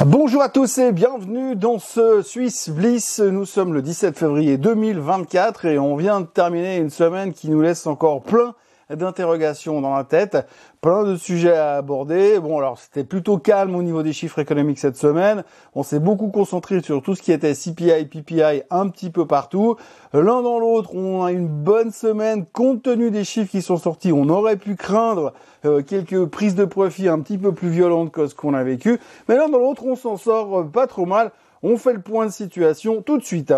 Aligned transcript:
Bonjour 0.00 0.40
à 0.40 0.48
tous 0.48 0.78
et 0.78 0.90
bienvenue 0.90 1.54
dans 1.54 1.78
ce 1.78 2.22
Swiss 2.22 2.70
Bliss. 2.70 3.20
Nous 3.20 3.44
sommes 3.44 3.74
le 3.74 3.82
17 3.82 4.18
février 4.18 4.56
2024 4.56 5.66
et 5.66 5.78
on 5.78 5.96
vient 5.96 6.22
de 6.22 6.26
terminer 6.26 6.78
une 6.78 6.88
semaine 6.88 7.34
qui 7.34 7.50
nous 7.50 7.60
laisse 7.60 7.86
encore 7.86 8.22
plein 8.22 8.54
d'interrogations 8.96 9.80
dans 9.80 9.94
la 9.94 10.04
tête, 10.04 10.46
plein 10.80 11.04
de 11.04 11.16
sujets 11.16 11.56
à 11.56 11.74
aborder. 11.74 12.38
Bon, 12.38 12.58
alors 12.58 12.78
c'était 12.78 13.04
plutôt 13.04 13.38
calme 13.38 13.74
au 13.74 13.82
niveau 13.82 14.02
des 14.02 14.12
chiffres 14.12 14.38
économiques 14.38 14.78
cette 14.78 14.96
semaine. 14.96 15.44
On 15.74 15.82
s'est 15.82 16.00
beaucoup 16.00 16.28
concentré 16.28 16.80
sur 16.82 17.02
tout 17.02 17.14
ce 17.14 17.22
qui 17.22 17.32
était 17.32 17.54
CPI, 17.54 18.06
PPI 18.06 18.62
un 18.70 18.88
petit 18.88 19.10
peu 19.10 19.26
partout. 19.26 19.76
L'un 20.12 20.42
dans 20.42 20.58
l'autre, 20.58 20.94
on 20.94 21.24
a 21.24 21.32
une 21.32 21.48
bonne 21.48 21.90
semaine 21.90 22.44
compte 22.52 22.82
tenu 22.82 23.10
des 23.10 23.24
chiffres 23.24 23.50
qui 23.50 23.62
sont 23.62 23.76
sortis. 23.76 24.12
On 24.12 24.28
aurait 24.28 24.56
pu 24.56 24.76
craindre 24.76 25.32
euh, 25.64 25.82
quelques 25.82 26.26
prises 26.26 26.54
de 26.54 26.64
profit 26.64 27.08
un 27.08 27.20
petit 27.20 27.38
peu 27.38 27.52
plus 27.52 27.70
violentes 27.70 28.12
que 28.12 28.26
ce 28.26 28.34
qu'on 28.34 28.54
a 28.54 28.62
vécu. 28.64 28.98
Mais 29.28 29.36
l'un 29.36 29.48
dans 29.48 29.58
l'autre, 29.58 29.84
on 29.86 29.96
s'en 29.96 30.16
sort 30.16 30.66
pas 30.70 30.86
trop 30.86 31.06
mal. 31.06 31.30
On 31.62 31.76
fait 31.76 31.92
le 31.92 32.00
point 32.00 32.26
de 32.26 32.32
situation 32.32 33.02
tout 33.02 33.18
de 33.18 33.24
suite. 33.24 33.52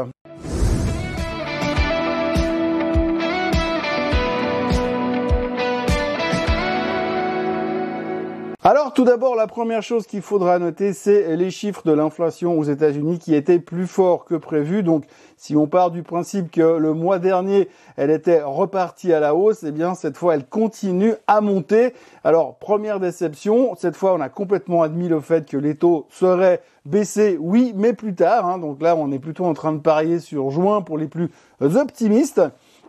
Alors 8.66 8.94
tout 8.94 9.04
d'abord, 9.04 9.36
la 9.36 9.46
première 9.46 9.82
chose 9.82 10.06
qu'il 10.06 10.22
faudra 10.22 10.58
noter, 10.58 10.94
c'est 10.94 11.36
les 11.36 11.50
chiffres 11.50 11.82
de 11.84 11.92
l'inflation 11.92 12.58
aux 12.58 12.64
États-Unis 12.64 13.18
qui 13.18 13.34
étaient 13.34 13.58
plus 13.58 13.86
forts 13.86 14.24
que 14.24 14.36
prévu. 14.36 14.82
Donc 14.82 15.04
si 15.36 15.54
on 15.54 15.66
part 15.66 15.90
du 15.90 16.02
principe 16.02 16.50
que 16.50 16.78
le 16.78 16.94
mois 16.94 17.18
dernier, 17.18 17.68
elle 17.98 18.08
était 18.08 18.40
repartie 18.42 19.12
à 19.12 19.20
la 19.20 19.34
hausse, 19.34 19.64
eh 19.64 19.70
bien 19.70 19.94
cette 19.94 20.16
fois, 20.16 20.34
elle 20.34 20.46
continue 20.46 21.12
à 21.26 21.42
monter. 21.42 21.92
Alors 22.24 22.56
première 22.56 23.00
déception, 23.00 23.74
cette 23.76 23.96
fois, 23.96 24.14
on 24.14 24.20
a 24.22 24.30
complètement 24.30 24.80
admis 24.80 25.08
le 25.08 25.20
fait 25.20 25.46
que 25.46 25.58
les 25.58 25.74
taux 25.74 26.06
seraient 26.08 26.62
baissés, 26.86 27.36
oui, 27.38 27.74
mais 27.76 27.92
plus 27.92 28.14
tard. 28.14 28.46
Hein. 28.46 28.56
Donc 28.56 28.80
là, 28.80 28.96
on 28.96 29.12
est 29.12 29.18
plutôt 29.18 29.44
en 29.44 29.52
train 29.52 29.74
de 29.74 29.80
parier 29.80 30.20
sur 30.20 30.50
juin 30.50 30.80
pour 30.80 30.96
les 30.96 31.08
plus 31.08 31.28
optimistes. 31.60 32.40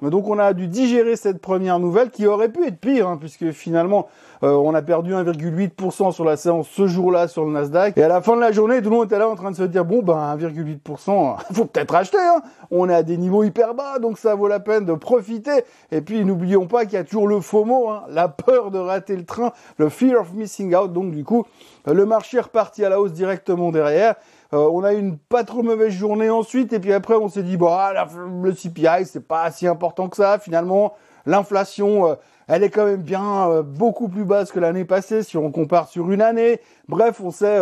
Donc 0.01 0.27
on 0.27 0.37
a 0.39 0.53
dû 0.53 0.67
digérer 0.67 1.15
cette 1.15 1.39
première 1.39 1.79
nouvelle 1.79 2.09
qui 2.09 2.27
aurait 2.27 2.49
pu 2.49 2.65
être 2.65 2.79
pire, 2.79 3.07
hein, 3.07 3.17
puisque 3.17 3.51
finalement 3.51 4.07
euh, 4.43 4.51
on 4.51 4.73
a 4.73 4.81
perdu 4.81 5.13
1,8% 5.13 6.11
sur 6.11 6.25
la 6.25 6.37
séance 6.37 6.67
ce 6.69 6.87
jour-là 6.87 7.27
sur 7.27 7.45
le 7.45 7.51
Nasdaq. 7.51 7.97
Et 7.97 8.03
à 8.03 8.07
la 8.07 8.21
fin 8.21 8.35
de 8.35 8.41
la 8.41 8.51
journée, 8.51 8.81
tout 8.81 8.89
le 8.89 8.95
monde 8.97 9.05
était 9.05 9.19
là 9.19 9.29
en 9.29 9.35
train 9.35 9.51
de 9.51 9.55
se 9.55 9.63
dire 9.63 9.85
bon 9.85 10.01
ben 10.01 10.37
1,8%, 10.37 11.37
faut 11.53 11.65
peut-être 11.65 11.95
acheter. 11.95 12.17
Hein. 12.17 12.41
On 12.71 12.89
est 12.89 12.95
à 12.95 13.03
des 13.03 13.17
niveaux 13.17 13.43
hyper 13.43 13.73
bas, 13.73 13.99
donc 13.99 14.17
ça 14.17 14.35
vaut 14.35 14.47
la 14.47 14.59
peine 14.59 14.85
de 14.85 14.93
profiter. 14.93 15.63
Et 15.91 16.01
puis 16.01 16.25
n'oublions 16.25 16.67
pas 16.67 16.85
qu'il 16.85 16.93
y 16.93 16.97
a 16.97 17.03
toujours 17.03 17.27
le 17.27 17.39
FOMO, 17.39 17.89
hein, 17.89 18.03
la 18.09 18.27
peur 18.27 18.71
de 18.71 18.79
rater 18.79 19.15
le 19.15 19.25
train, 19.25 19.51
le 19.77 19.89
fear 19.89 20.19
of 20.21 20.33
missing 20.33 20.75
out. 20.75 20.91
Donc 20.91 21.11
du 21.11 21.23
coup, 21.23 21.45
le 21.85 22.05
marché 22.05 22.37
est 22.37 22.41
reparti 22.41 22.83
à 22.83 22.89
la 22.89 22.99
hausse 22.99 23.13
directement 23.13 23.71
derrière. 23.71 24.15
Euh, 24.53 24.69
on 24.71 24.83
a 24.83 24.93
eu 24.93 24.99
une 24.99 25.17
pas 25.17 25.43
trop 25.43 25.63
mauvaise 25.63 25.93
journée 25.93 26.29
ensuite, 26.29 26.73
et 26.73 26.79
puis 26.79 26.93
après 26.93 27.15
on 27.15 27.29
s'est 27.29 27.43
dit 27.43 27.57
bon, 27.57 27.69
ah, 27.71 28.07
le 28.43 28.51
CPI 28.51 29.05
c'est 29.05 29.27
pas 29.27 29.49
si 29.51 29.67
important 29.67 30.07
que 30.07 30.17
ça. 30.17 30.39
Finalement, 30.39 30.93
l'inflation, 31.25 32.09
euh, 32.09 32.15
elle 32.47 32.63
est 32.63 32.69
quand 32.69 32.85
même 32.85 33.01
bien 33.01 33.49
euh, 33.49 33.63
beaucoup 33.63 34.07
plus 34.07 34.25
basse 34.25 34.51
que 34.51 34.59
l'année 34.59 34.85
passée 34.85 35.23
si 35.23 35.37
on 35.37 35.51
compare 35.51 35.87
sur 35.87 36.11
une 36.11 36.21
année. 36.21 36.59
Bref, 36.87 37.21
on 37.21 37.31
s'est 37.31 37.59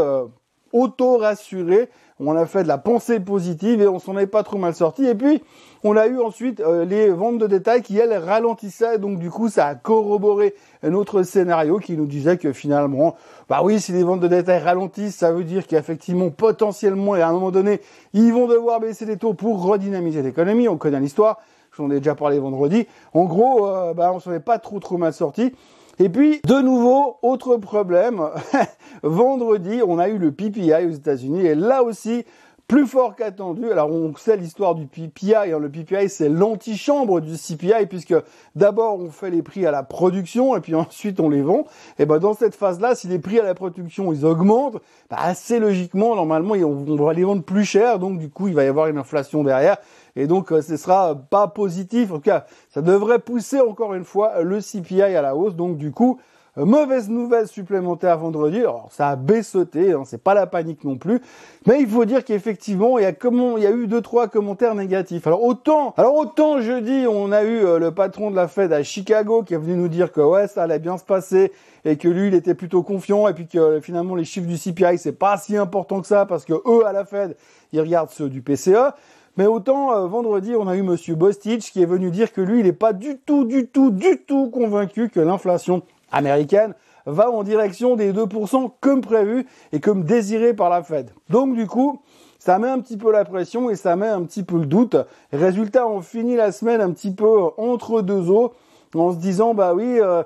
auto-rassuré 0.74 1.90
on 2.20 2.36
a 2.36 2.46
fait 2.46 2.64
de 2.64 2.68
la 2.68 2.78
pensée 2.78 3.20
positive 3.20 3.82
et 3.82 3.88
on 3.88 4.00
s'en 4.00 4.18
est 4.18 4.28
pas 4.28 4.44
trop 4.44 4.58
mal 4.58 4.74
sorti. 4.74 5.06
Et 5.06 5.16
puis, 5.16 5.42
on 5.84 5.98
a 5.98 6.08
eu 6.08 6.20
ensuite 6.20 6.60
euh, 6.60 6.86
les 6.86 7.10
ventes 7.10 7.38
de 7.38 7.48
détail 7.48 7.82
qui, 7.82 7.98
elles, 7.98 8.14
ralentissaient. 8.14 8.98
Donc, 8.98 9.20
du 9.20 9.30
coup, 9.30 9.50
ça 9.50 9.68
a 9.68 9.76
corroboré 9.76 10.54
un 10.84 10.94
autre 10.94 11.24
scénario 11.24 11.80
qui 11.80 11.98
nous 11.98 12.06
disait 12.06 12.38
que 12.38 12.54
finalement, 12.54 13.16
bah 13.50 13.62
oui, 13.64 13.80
si 13.80 13.92
les 13.92 14.04
ventes 14.04 14.20
de 14.20 14.28
détail 14.28 14.62
ralentissent, 14.62 15.16
ça 15.16 15.32
veut 15.32 15.44
dire 15.44 15.68
qu'effectivement, 15.68 16.30
potentiellement, 16.30 17.16
et 17.16 17.22
à 17.22 17.30
un 17.30 17.34
moment 17.34 17.52
donné, 17.52 17.82
ils 18.14 18.32
vont 18.32 18.48
devoir 18.48 18.80
baisser 18.80 19.06
les 19.06 19.18
taux 19.18 19.34
pour 19.34 19.64
redynamiser 19.64 20.22
l'économie. 20.22 20.68
On 20.68 20.78
connaît 20.78 21.00
l'histoire. 21.00 21.40
J'en 21.76 21.90
ai 21.90 21.98
déjà 21.98 22.14
parlé 22.14 22.38
vendredi. 22.38 22.88
En 23.14 23.26
gros, 23.26 23.68
euh, 23.68 23.94
bah, 23.94 24.12
on 24.14 24.20
s'en 24.20 24.32
est 24.32 24.40
pas 24.40 24.60
trop 24.60 24.80
trop 24.80 24.98
mal 24.98 25.14
sorti. 25.14 25.54
Et 26.00 26.10
puis, 26.10 26.42
de 26.46 26.60
nouveau, 26.60 27.18
autre 27.22 27.58
problème. 27.58 28.22
Vendredi, 29.04 29.82
on 29.86 30.00
a 30.00 30.10
eu 30.10 30.18
le 30.18 30.32
PPI 30.32 30.86
aux 30.88 30.92
États-Unis 30.92 31.46
et 31.46 31.56
là 31.56 31.84
aussi, 31.84 32.26
plus 32.68 32.88
fort 32.88 33.16
qu'attendu. 33.16 33.72
Alors 33.72 33.92
on 33.92 34.16
sait 34.16 34.38
l'histoire 34.38 34.74
du 34.76 34.88
PPI. 34.88 35.36
Hein. 35.36 35.60
Le 35.60 35.70
PPI 35.70 36.10
c'est 36.10 36.30
l'antichambre 36.30 37.22
du 37.22 37.36
CPI 37.36 37.86
puisque 37.88 38.16
d'abord 38.56 39.00
on 39.00 39.10
fait 39.10 39.30
les 39.30 39.42
prix 39.42 39.66
à 39.66 39.72
la 39.72 39.84
production 39.84 40.56
et 40.56 40.62
puis 40.62 40.74
ensuite 40.76 41.20
on 41.20 41.30
les 41.30 41.42
vend. 41.42 41.66
Et 42.00 42.06
ben 42.06 42.20
dans 42.20 42.34
cette 42.34 42.56
phase-là, 42.56 42.96
si 42.96 43.08
les 43.08 43.20
prix 43.20 43.40
à 43.40 43.44
la 43.44 43.54
production 43.54 44.12
ils 44.14 44.26
augmentent, 44.26 44.78
bah, 45.10 45.18
assez 45.20 45.60
logiquement 45.60 46.16
normalement 46.16 46.56
on 46.56 46.96
va 46.96 47.14
les 47.14 47.24
vendre 47.24 47.44
plus 47.44 47.66
cher, 47.66 48.00
donc 48.00 48.18
du 48.18 48.30
coup 48.30 48.48
il 48.48 48.56
va 48.56 48.64
y 48.64 48.68
avoir 48.68 48.88
une 48.88 48.98
inflation 48.98 49.44
derrière. 49.44 49.78
Et 50.16 50.28
donc, 50.28 50.52
euh, 50.52 50.62
ce 50.62 50.78
sera 50.78 51.16
pas 51.16 51.48
positif. 51.48 52.12
En 52.12 52.16
tout 52.16 52.22
cas, 52.22 52.46
ça 52.70 52.82
devrait 52.82 53.20
pousser 53.20 53.60
encore 53.60 53.94
une 53.94 54.06
fois 54.06 54.42
le 54.42 54.60
CPI 54.60 55.02
à 55.02 55.22
la 55.22 55.36
hausse. 55.36 55.56
Donc, 55.56 55.78
du 55.78 55.92
coup, 55.92 56.20
euh, 56.60 56.66
mauvaise 56.66 57.10
nouvelle 57.10 57.48
supplémentaire 57.48 58.20
vendredi. 58.20 58.60
Alors, 58.60 58.88
ça 58.92 59.10
a 59.10 59.16
baissauté, 59.16 59.94
hein, 59.94 60.04
c'est 60.06 60.22
pas 60.24 60.36
la 60.36 60.46
panique 60.46 60.84
non 60.84 60.98
plus. 60.98 61.20
Mais 61.66 61.82
il 61.82 61.88
faut 61.88 62.06
dire 62.06 62.24
qu'effectivement, 62.24 63.00
il 63.00 63.04
y 63.04 63.06
a 63.06 63.12
comment, 63.12 63.58
il 63.58 63.64
y 63.64 63.66
a 63.66 63.72
eu 63.72 63.88
deux, 63.88 64.02
trois 64.02 64.28
commentaires 64.28 64.76
négatifs. 64.76 65.26
Alors, 65.26 65.44
autant, 65.44 65.96
alors 65.98 66.16
autant 66.16 66.62
jeudi, 66.62 67.06
on 67.10 67.32
a 67.32 67.44
eu 67.44 67.66
euh, 67.66 67.80
le 67.80 67.92
patron 67.92 68.30
de 68.30 68.36
la 68.36 68.48
Fed 68.48 68.72
à 68.72 68.84
Chicago 68.84 69.42
qui 69.42 69.56
est 69.56 69.58
venu 69.58 69.76
nous 69.76 69.88
dire 69.88 70.12
que 70.12 70.22
ouais, 70.22 70.48
ça 70.48 70.64
allait 70.64 70.78
bien 70.78 71.00
se 71.00 71.04
passer 71.04 71.52
et 71.86 71.98
que 71.98 72.08
lui, 72.08 72.28
il 72.28 72.36
était 72.36 72.54
plutôt 72.54 72.84
confiant 72.84 73.28
et 73.28 73.34
puis 73.34 73.48
que 73.48 73.80
finalement, 73.82 74.14
les 74.14 74.26
chiffres 74.26 74.48
du 74.48 74.58
CPI, 74.58 75.00
c'est 75.00 75.18
pas 75.18 75.38
si 75.38 75.58
important 75.58 76.02
que 76.02 76.08
ça 76.08 76.28
parce 76.28 76.46
que 76.46 76.54
eux, 76.54 76.86
à 76.86 76.92
la 76.92 77.04
Fed, 77.04 77.36
ils 77.72 77.82
regardent 77.82 78.12
ceux 78.12 78.30
du 78.30 78.44
PCE. 78.44 78.94
Mais 79.36 79.48
autant 79.48 79.92
euh, 79.92 80.08
vendredi, 80.08 80.54
on 80.56 80.68
a 80.68 80.76
eu 80.76 80.84
Monsieur 80.84 81.16
Bostich 81.16 81.72
qui 81.72 81.82
est 81.82 81.88
venu 81.88 82.12
dire 82.12 82.32
que 82.32 82.42
lui, 82.42 82.60
il 82.60 82.66
n'est 82.66 82.74
pas 82.74 82.94
du 82.94 83.18
tout, 83.18 83.46
du 83.46 83.68
tout, 83.68 83.90
du 83.90 84.20
tout 84.20 84.50
convaincu 84.52 85.10
que 85.10 85.20
l'inflation 85.20 85.82
américaine 86.12 86.76
va 87.08 87.32
en 87.32 87.44
direction 87.44 87.96
des 87.96 88.14
2% 88.14 88.72
comme 88.80 89.02
prévu 89.02 89.48
et 89.72 89.80
comme 89.80 90.04
désiré 90.04 90.54
par 90.54 90.70
la 90.70 90.84
Fed. 90.84 91.10
Donc 91.30 91.56
du 91.56 91.66
coup, 91.66 92.00
ça 92.38 92.60
met 92.60 92.68
un 92.68 92.80
petit 92.80 92.98
peu 92.98 93.12
la 93.12 93.26
pression 93.26 93.72
et 93.72 93.76
ça 93.76 93.96
met 93.96 94.08
un 94.08 94.22
petit 94.24 94.44
peu 94.44 94.60
le 94.60 94.68
doute. 94.68 94.98
Résultat, 95.32 95.88
on 95.88 96.02
finit 96.02 96.36
la 96.36 96.52
semaine 96.52 96.82
un 96.82 96.92
petit 96.92 97.12
peu 97.12 97.28
entre 97.58 98.02
deux 98.02 98.30
eaux 98.30 98.54
en 98.94 99.12
se 99.12 99.18
disant, 99.18 99.56
bah 99.56 99.74
oui, 99.74 100.00
euh, 100.00 100.22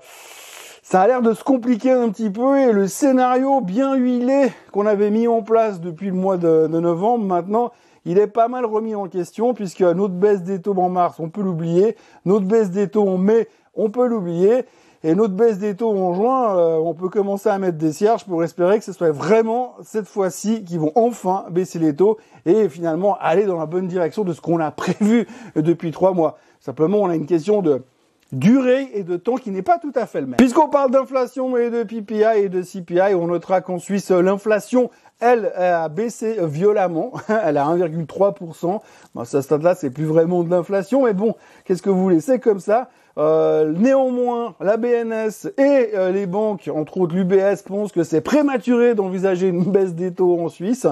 ça 0.84 1.02
a 1.02 1.08
l'air 1.08 1.22
de 1.22 1.34
se 1.34 1.44
compliquer 1.44 1.92
un 1.92 2.10
petit 2.10 2.30
peu 2.30 2.60
et 2.60 2.74
le 2.74 2.88
scénario 2.88 3.62
bien 3.62 3.96
huilé 3.96 4.52
qu'on 4.74 4.86
avait 4.86 5.12
mis 5.12 5.28
en 5.28 5.42
place 5.42 5.80
depuis 5.80 6.08
le 6.08 6.14
mois 6.14 6.38
de 6.38 6.68
novembre 6.68 7.24
maintenant, 7.24 7.72
il 8.08 8.18
est 8.18 8.28
pas 8.28 8.48
mal 8.48 8.66
remis 8.66 8.96
en 8.96 9.08
question 9.08 9.54
puisque 9.54 9.82
notre 9.82 10.14
baisse 10.14 10.42
des 10.42 10.62
taux 10.62 10.74
en 10.78 10.90
mars, 10.90 11.20
on 11.20 11.30
peut 11.30 11.42
l'oublier, 11.42 11.98
notre 12.26 12.46
baisse 12.46 12.72
des 12.72 12.88
taux 12.88 13.08
en 13.08 13.18
mai, 13.18 13.50
on 13.76 13.90
peut 13.90 14.08
l'oublier, 14.08 14.66
et 15.04 15.14
notre 15.14 15.34
baisse 15.34 15.60
des 15.60 15.76
taux 15.76 15.92
en 15.92 16.14
juin, 16.14 16.58
euh, 16.58 16.78
on 16.78 16.94
peut 16.94 17.10
commencer 17.10 17.50
à 17.50 17.60
mettre 17.60 17.78
des 17.78 17.92
cierges 17.92 18.26
pour 18.26 18.44
espérer 18.44 18.80
que 18.80 18.86
ce 18.86 18.94
soit 18.94 19.12
vraiment 19.12 19.76
cette 19.84 20.08
fois-ci 20.08 20.64
qu'ils 20.64 20.80
vont 20.80 20.94
enfin 20.96 21.46
baisser 21.52 21.80
les 21.80 21.96
taux 21.96 22.18
et 22.46 22.70
finalement 22.70 23.18
aller 23.20 23.46
dans 23.46 23.60
la 23.60 23.66
bonne 23.66 23.88
direction 23.88 24.24
de 24.24 24.34
ce 24.34 24.42
qu'on 24.42 24.60
a 24.60 24.72
prévu 24.72 25.28
depuis 25.56 25.92
trois 25.92 26.14
mois. 26.14 26.38
Simplement, 26.62 27.00
on 27.00 27.10
a 27.10 27.16
une 27.16 27.28
question 27.28 27.62
de 27.62 27.84
durée 28.32 28.90
et 28.94 29.04
de 29.04 29.18
temps 29.18 29.36
qui 29.36 29.52
n'est 29.52 29.62
pas 29.62 29.78
tout 29.78 29.94
à 29.96 30.06
fait 30.06 30.22
le 30.22 30.28
même. 30.28 30.38
Puisqu'on 30.38 30.70
parle 30.70 30.92
d'inflation 30.92 31.56
et 31.58 31.70
de 31.70 31.84
PPI 31.84 32.44
et 32.44 32.50
de 32.50 32.62
CPI, 32.62 33.16
on 33.16 33.28
notera 33.28 33.62
qu'en 33.62 33.80
Suisse, 33.80 34.12
l'inflation, 34.12 34.90
elle, 35.20 35.52
a 35.56 35.90
baissé 35.90 36.38
violemment. 36.42 37.12
Elle 37.28 37.58
a 37.58 37.66
1,3%. 37.66 38.82
Bon, 39.16 39.22
à 39.22 39.26
ce 39.26 39.42
stade-là, 39.42 39.76
c'est 39.76 39.90
plus 39.90 40.06
vraiment 40.06 40.44
de 40.44 40.50
l'inflation, 40.50 41.06
mais 41.06 41.14
bon, 41.14 41.36
qu'est-ce 41.66 41.82
que 41.82 41.90
vous 41.90 42.02
voulez? 42.02 42.20
C'est 42.20 42.40
comme 42.40 42.60
ça. 42.60 42.90
Euh, 43.18 43.74
néanmoins, 43.76 44.54
la 44.60 44.78
BNS 44.78 45.50
et 45.58 45.90
euh, 45.96 46.12
les 46.12 46.28
banques, 46.28 46.70
entre 46.72 47.00
autres 47.00 47.16
l'UBS, 47.16 47.64
pensent 47.66 47.92
que 47.92 48.04
c'est 48.04 48.22
prématuré 48.22 48.94
d'envisager 48.94 49.48
une 49.48 49.64
baisse 49.64 49.96
des 49.96 50.14
taux 50.14 50.40
en 50.40 50.50
Suisse. 50.50 50.86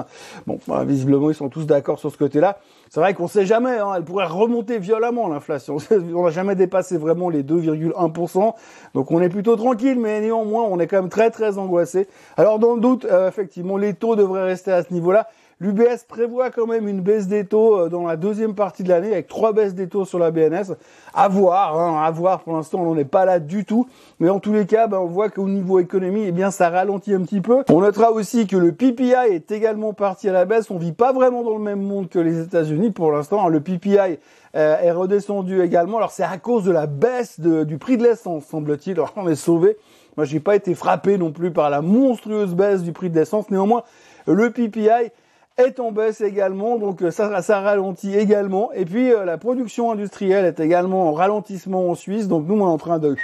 Bon, 0.46 0.58
bah, 0.66 0.84
visiblement, 0.84 1.30
ils 1.30 1.36
sont 1.36 1.48
tous 1.48 1.66
d'accord 1.66 2.00
sur 2.00 2.10
ce 2.10 2.18
côté-là. 2.18 2.58
C'est 2.90 3.00
vrai 3.00 3.14
qu'on 3.14 3.26
sait 3.26 3.46
jamais, 3.46 3.78
hein, 3.78 3.92
elle 3.96 4.04
pourrait 4.04 4.26
remonter 4.26 4.78
violemment 4.78 5.28
l'inflation. 5.28 5.78
On 6.14 6.24
n'a 6.24 6.30
jamais 6.30 6.54
dépassé 6.54 6.96
vraiment 6.96 7.28
les 7.28 7.42
2,1%. 7.42 8.54
Donc 8.94 9.10
on 9.10 9.20
est 9.20 9.28
plutôt 9.28 9.56
tranquille, 9.56 9.98
mais 9.98 10.20
néanmoins, 10.20 10.64
on 10.64 10.78
est 10.78 10.86
quand 10.86 11.00
même 11.00 11.10
très 11.10 11.30
très 11.30 11.58
angoissé. 11.58 12.08
Alors 12.36 12.58
dans 12.58 12.74
le 12.74 12.80
doute, 12.80 13.04
euh, 13.04 13.28
effectivement, 13.28 13.76
les 13.76 13.94
taux 13.94 14.16
devraient 14.16 14.44
rester 14.44 14.72
à 14.72 14.82
ce 14.82 14.92
niveau-là. 14.92 15.28
L'UBS 15.58 16.04
prévoit 16.06 16.50
quand 16.50 16.66
même 16.66 16.86
une 16.86 17.00
baisse 17.00 17.28
des 17.28 17.46
taux 17.46 17.78
euh, 17.78 17.88
dans 17.88 18.06
la 18.06 18.16
deuxième 18.16 18.54
partie 18.54 18.82
de 18.82 18.90
l'année 18.90 19.12
avec 19.12 19.26
trois 19.26 19.54
baisses 19.54 19.74
des 19.74 19.88
taux 19.88 20.04
sur 20.04 20.18
la 20.18 20.30
BNS. 20.30 20.74
À 21.14 21.28
voir, 21.28 21.80
hein, 21.80 22.04
à 22.04 22.10
voir. 22.10 22.40
Pour 22.40 22.52
l'instant, 22.54 22.80
on 22.80 22.84
n'en 22.84 22.98
est 22.98 23.06
pas 23.06 23.24
là 23.24 23.38
du 23.40 23.64
tout. 23.64 23.88
Mais 24.20 24.28
en 24.28 24.38
tous 24.38 24.52
les 24.52 24.66
cas, 24.66 24.86
ben, 24.86 24.98
on 24.98 25.06
voit 25.06 25.30
qu'au 25.30 25.48
niveau 25.48 25.78
économie, 25.78 26.24
eh 26.26 26.32
bien, 26.32 26.50
ça 26.50 26.68
ralentit 26.68 27.14
un 27.14 27.22
petit 27.22 27.40
peu. 27.40 27.64
On 27.70 27.80
notera 27.80 28.12
aussi 28.12 28.46
que 28.46 28.58
le 28.58 28.72
PPI 28.72 29.14
est 29.30 29.50
également 29.50 29.94
parti 29.94 30.28
à 30.28 30.32
la 30.32 30.44
baisse. 30.44 30.70
On 30.70 30.76
vit 30.76 30.92
pas 30.92 31.14
vraiment 31.14 31.42
dans 31.42 31.56
le 31.56 31.64
même 31.64 31.80
monde 31.80 32.10
que 32.10 32.18
les 32.18 32.42
États-Unis 32.42 32.90
pour 32.90 33.10
l'instant. 33.10 33.48
Le 33.48 33.60
PPI 33.60 34.18
euh, 34.56 34.78
est 34.78 34.92
redescendu 34.92 35.62
également. 35.62 35.96
Alors 35.96 36.10
c'est 36.10 36.22
à 36.22 36.36
cause 36.36 36.64
de 36.64 36.70
la 36.70 36.86
baisse 36.86 37.40
du 37.40 37.78
prix 37.78 37.96
de 37.96 38.02
l'essence, 38.02 38.44
semble-t-il. 38.44 38.92
Alors 38.96 39.14
on 39.16 39.26
est 39.26 39.34
sauvé. 39.34 39.78
Moi, 40.18 40.26
j'ai 40.26 40.40
pas 40.40 40.54
été 40.54 40.74
frappé 40.74 41.16
non 41.16 41.32
plus 41.32 41.50
par 41.50 41.70
la 41.70 41.80
monstrueuse 41.80 42.54
baisse 42.54 42.82
du 42.82 42.92
prix 42.92 43.08
de 43.08 43.18
l'essence. 43.18 43.50
Néanmoins, 43.50 43.84
Le 44.26 44.50
PPI 44.50 45.12
est 45.58 45.80
en 45.80 45.92
baisse 45.92 46.20
également, 46.20 46.78
donc 46.78 47.02
ça, 47.10 47.42
ça 47.42 47.60
ralentit 47.60 48.14
également. 48.14 48.72
Et 48.72 48.84
puis 48.84 49.10
la 49.10 49.38
production 49.38 49.90
industrielle 49.90 50.44
est 50.44 50.60
également 50.60 51.08
en 51.08 51.12
ralentissement 51.12 51.90
en 51.90 51.94
Suisse, 51.94 52.28
donc 52.28 52.46
nous 52.46 52.56
on 52.56 52.66
est 52.66 52.70
en 52.70 52.78
train 52.78 52.98
de 52.98 53.16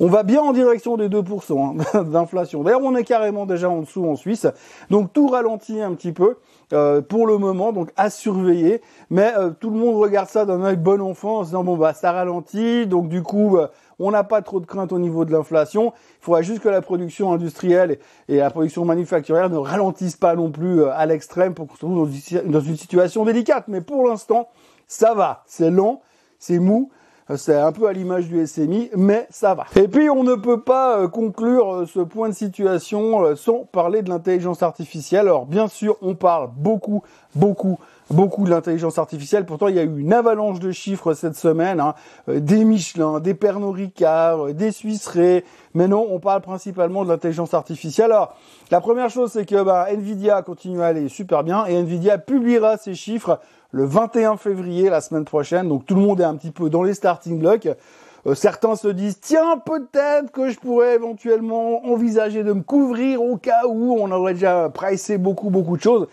on 0.00 0.08
va 0.08 0.22
bien 0.22 0.42
en 0.42 0.52
direction 0.52 0.96
des 0.96 1.08
2% 1.08 1.78
hein, 1.94 2.02
d'inflation. 2.10 2.62
D'ailleurs, 2.62 2.82
on 2.82 2.96
est 2.96 3.04
carrément 3.04 3.46
déjà 3.46 3.70
en 3.70 3.80
dessous 3.80 4.04
en 4.04 4.16
Suisse. 4.16 4.46
Donc 4.90 5.12
tout 5.12 5.28
ralentit 5.28 5.80
un 5.80 5.94
petit 5.94 6.12
peu 6.12 6.38
euh, 6.72 7.00
pour 7.02 7.26
le 7.26 7.38
moment, 7.38 7.72
donc 7.72 7.90
à 7.96 8.10
surveiller. 8.10 8.80
Mais 9.10 9.32
euh, 9.36 9.50
tout 9.50 9.70
le 9.70 9.78
monde 9.78 9.96
regarde 9.96 10.28
ça 10.28 10.44
d'un 10.44 10.62
œil 10.64 10.76
bon 10.76 11.00
enfant 11.00 11.38
en 11.38 11.42
se 11.42 11.50
disant 11.50 11.64
bon 11.64 11.76
bah 11.76 11.92
ça 11.92 12.12
ralentit, 12.12 12.86
donc 12.86 13.08
du 13.08 13.22
coup 13.22 13.50
bah, 13.54 13.70
on 14.06 14.10
n'a 14.10 14.24
pas 14.24 14.42
trop 14.42 14.60
de 14.60 14.66
crainte 14.66 14.92
au 14.92 14.98
niveau 14.98 15.24
de 15.24 15.32
l'inflation. 15.32 15.92
Il 16.20 16.24
faudra 16.24 16.42
juste 16.42 16.60
que 16.60 16.68
la 16.68 16.82
production 16.82 17.32
industrielle 17.32 17.98
et, 18.28 18.36
la 18.36 18.50
production 18.50 18.84
manufacturière 18.84 19.50
ne 19.50 19.56
ralentissent 19.56 20.16
pas 20.16 20.34
non 20.34 20.50
plus 20.50 20.82
euh, 20.82 20.92
à 20.92 21.06
l'extrême 21.06 21.54
pour 21.54 21.66
qu'on 21.66 21.74
se 21.74 21.78
trouve 21.80 22.10
dans 22.46 22.60
une 22.60 22.76
situation 22.76 23.24
délicate. 23.24 23.64
Mais 23.68 23.80
pour 23.80 24.06
l'instant, 24.06 24.48
ça 24.86 25.14
va. 25.14 25.44
C'est 25.46 25.70
lent, 25.70 26.02
c'est 26.38 26.58
mou. 26.58 26.90
C'est 27.36 27.54
un 27.54 27.70
peu 27.70 27.86
à 27.86 27.92
l'image 27.92 28.26
du 28.26 28.44
SMI, 28.44 28.90
mais 28.96 29.28
ça 29.30 29.54
va. 29.54 29.64
Et 29.76 29.86
puis 29.86 30.10
on 30.10 30.24
ne 30.24 30.34
peut 30.34 30.60
pas 30.60 30.98
euh, 30.98 31.08
conclure 31.08 31.72
euh, 31.72 31.86
ce 31.86 32.00
point 32.00 32.28
de 32.28 32.34
situation 32.34 33.24
euh, 33.24 33.36
sans 33.36 33.60
parler 33.70 34.02
de 34.02 34.10
l'intelligence 34.10 34.62
artificielle. 34.62 35.20
Alors 35.20 35.46
bien 35.46 35.68
sûr, 35.68 35.96
on 36.02 36.16
parle 36.16 36.50
beaucoup, 36.56 37.04
beaucoup, 37.36 37.78
beaucoup 38.10 38.44
de 38.44 38.50
l'intelligence 38.50 38.98
artificielle. 38.98 39.46
Pourtant, 39.46 39.68
il 39.68 39.76
y 39.76 39.78
a 39.78 39.84
eu 39.84 39.98
une 40.00 40.12
avalanche 40.12 40.58
de 40.58 40.72
chiffres 40.72 41.14
cette 41.14 41.36
semaine, 41.36 41.78
hein. 41.78 41.94
des 42.26 42.64
Michelin, 42.64 43.20
des 43.20 43.34
Pernod 43.34 43.76
Ricard, 43.76 44.52
des 44.52 44.72
Suisserais. 44.72 45.44
Mais 45.74 45.86
non, 45.86 46.06
on 46.10 46.18
parle 46.18 46.42
principalement 46.42 47.04
de 47.04 47.08
l'intelligence 47.08 47.54
artificielle. 47.54 48.10
Alors, 48.10 48.34
la 48.70 48.80
première 48.80 49.10
chose, 49.10 49.30
c'est 49.32 49.46
que 49.46 49.62
bah, 49.62 49.86
Nvidia 49.90 50.42
continue 50.42 50.82
à 50.82 50.86
aller 50.86 51.08
super 51.08 51.44
bien 51.44 51.64
et 51.66 51.74
Nvidia 51.76 52.18
publiera 52.18 52.76
ses 52.76 52.94
chiffres 52.94 53.38
le 53.72 53.84
21 53.84 54.36
février, 54.36 54.90
la 54.90 55.00
semaine 55.00 55.24
prochaine. 55.24 55.68
Donc 55.68 55.86
tout 55.86 55.94
le 55.94 56.02
monde 56.02 56.20
est 56.20 56.24
un 56.24 56.36
petit 56.36 56.50
peu 56.50 56.70
dans 56.70 56.82
les 56.82 56.94
starting 56.94 57.38
blocks. 57.38 57.68
Euh, 58.26 58.34
certains 58.34 58.76
se 58.76 58.88
disent 58.88 59.18
tiens 59.20 59.58
peut-être 59.58 60.30
que 60.30 60.50
je 60.50 60.58
pourrais 60.58 60.94
éventuellement 60.94 61.84
envisager 61.86 62.44
de 62.44 62.52
me 62.52 62.62
couvrir 62.62 63.22
au 63.22 63.36
cas 63.36 63.66
où 63.66 63.96
on 63.98 64.10
aurait 64.12 64.34
déjà 64.34 64.68
pricé 64.68 65.18
beaucoup 65.18 65.50
beaucoup 65.50 65.76
de 65.76 65.82
choses. 65.82 66.06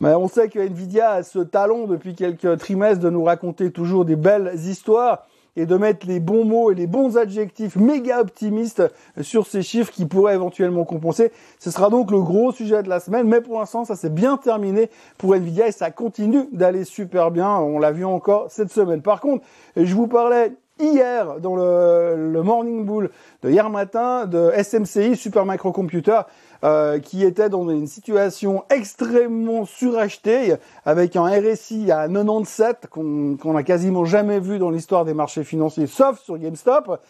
Mais 0.00 0.14
on 0.14 0.28
sait 0.28 0.48
que 0.48 0.60
Nvidia 0.60 1.10
a 1.10 1.22
ce 1.24 1.40
talent 1.40 1.86
depuis 1.86 2.14
quelques 2.14 2.58
trimestres 2.58 3.02
de 3.02 3.10
nous 3.10 3.24
raconter 3.24 3.72
toujours 3.72 4.04
des 4.04 4.14
belles 4.14 4.52
histoires 4.54 5.26
et 5.58 5.66
de 5.66 5.76
mettre 5.76 6.06
les 6.06 6.20
bons 6.20 6.44
mots 6.44 6.70
et 6.70 6.74
les 6.74 6.86
bons 6.86 7.16
adjectifs 7.16 7.74
méga 7.76 8.20
optimistes 8.20 8.82
sur 9.20 9.46
ces 9.46 9.62
chiffres 9.62 9.92
qui 9.92 10.06
pourraient 10.06 10.34
éventuellement 10.34 10.84
compenser. 10.84 11.32
Ce 11.58 11.72
sera 11.72 11.90
donc 11.90 12.12
le 12.12 12.20
gros 12.20 12.52
sujet 12.52 12.82
de 12.84 12.88
la 12.88 13.00
semaine, 13.00 13.26
mais 13.26 13.40
pour 13.40 13.58
l'instant, 13.58 13.84
ça 13.84 13.96
s'est 13.96 14.08
bien 14.08 14.36
terminé 14.36 14.88
pour 15.18 15.34
Nvidia 15.34 15.66
et 15.66 15.72
ça 15.72 15.90
continue 15.90 16.44
d'aller 16.52 16.84
super 16.84 17.32
bien. 17.32 17.56
On 17.56 17.80
l'a 17.80 17.90
vu 17.90 18.04
encore 18.04 18.46
cette 18.50 18.70
semaine. 18.70 19.02
Par 19.02 19.20
contre, 19.20 19.44
je 19.76 19.94
vous 19.94 20.06
parlais 20.06 20.52
hier 20.78 21.40
dans 21.40 21.56
le, 21.56 22.40
Morning 22.42 22.84
Bull 22.84 23.10
de 23.42 23.50
hier 23.50 23.68
matin 23.68 24.26
de 24.26 24.52
SMCI 24.62 25.16
Super 25.16 25.44
Microcomputer 25.44 26.20
euh, 26.64 26.98
qui 26.98 27.24
était 27.24 27.48
dans 27.48 27.68
une 27.68 27.86
situation 27.86 28.64
extrêmement 28.68 29.64
surachetée 29.64 30.56
avec 30.84 31.14
un 31.14 31.26
RSI 31.26 31.92
à 31.92 32.08
97 32.08 32.88
qu'on 32.90 33.36
qu'on 33.36 33.56
a 33.56 33.62
quasiment 33.62 34.04
jamais 34.04 34.40
vu 34.40 34.58
dans 34.58 34.70
l'histoire 34.70 35.04
des 35.04 35.14
marchés 35.14 35.44
financiers 35.44 35.86
sauf 35.86 36.18
sur 36.20 36.36
GameStop. 36.36 37.00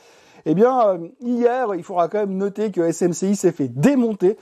Eh 0.45 0.55
bien, 0.55 0.89
euh, 0.89 0.99
hier, 1.21 1.75
il 1.75 1.83
faudra 1.83 2.09
quand 2.09 2.19
même 2.19 2.37
noter 2.37 2.71
que 2.71 2.93
SMCI 2.93 3.37
s'est 3.37 3.53
fait 3.53 3.69
démonter 3.69 4.37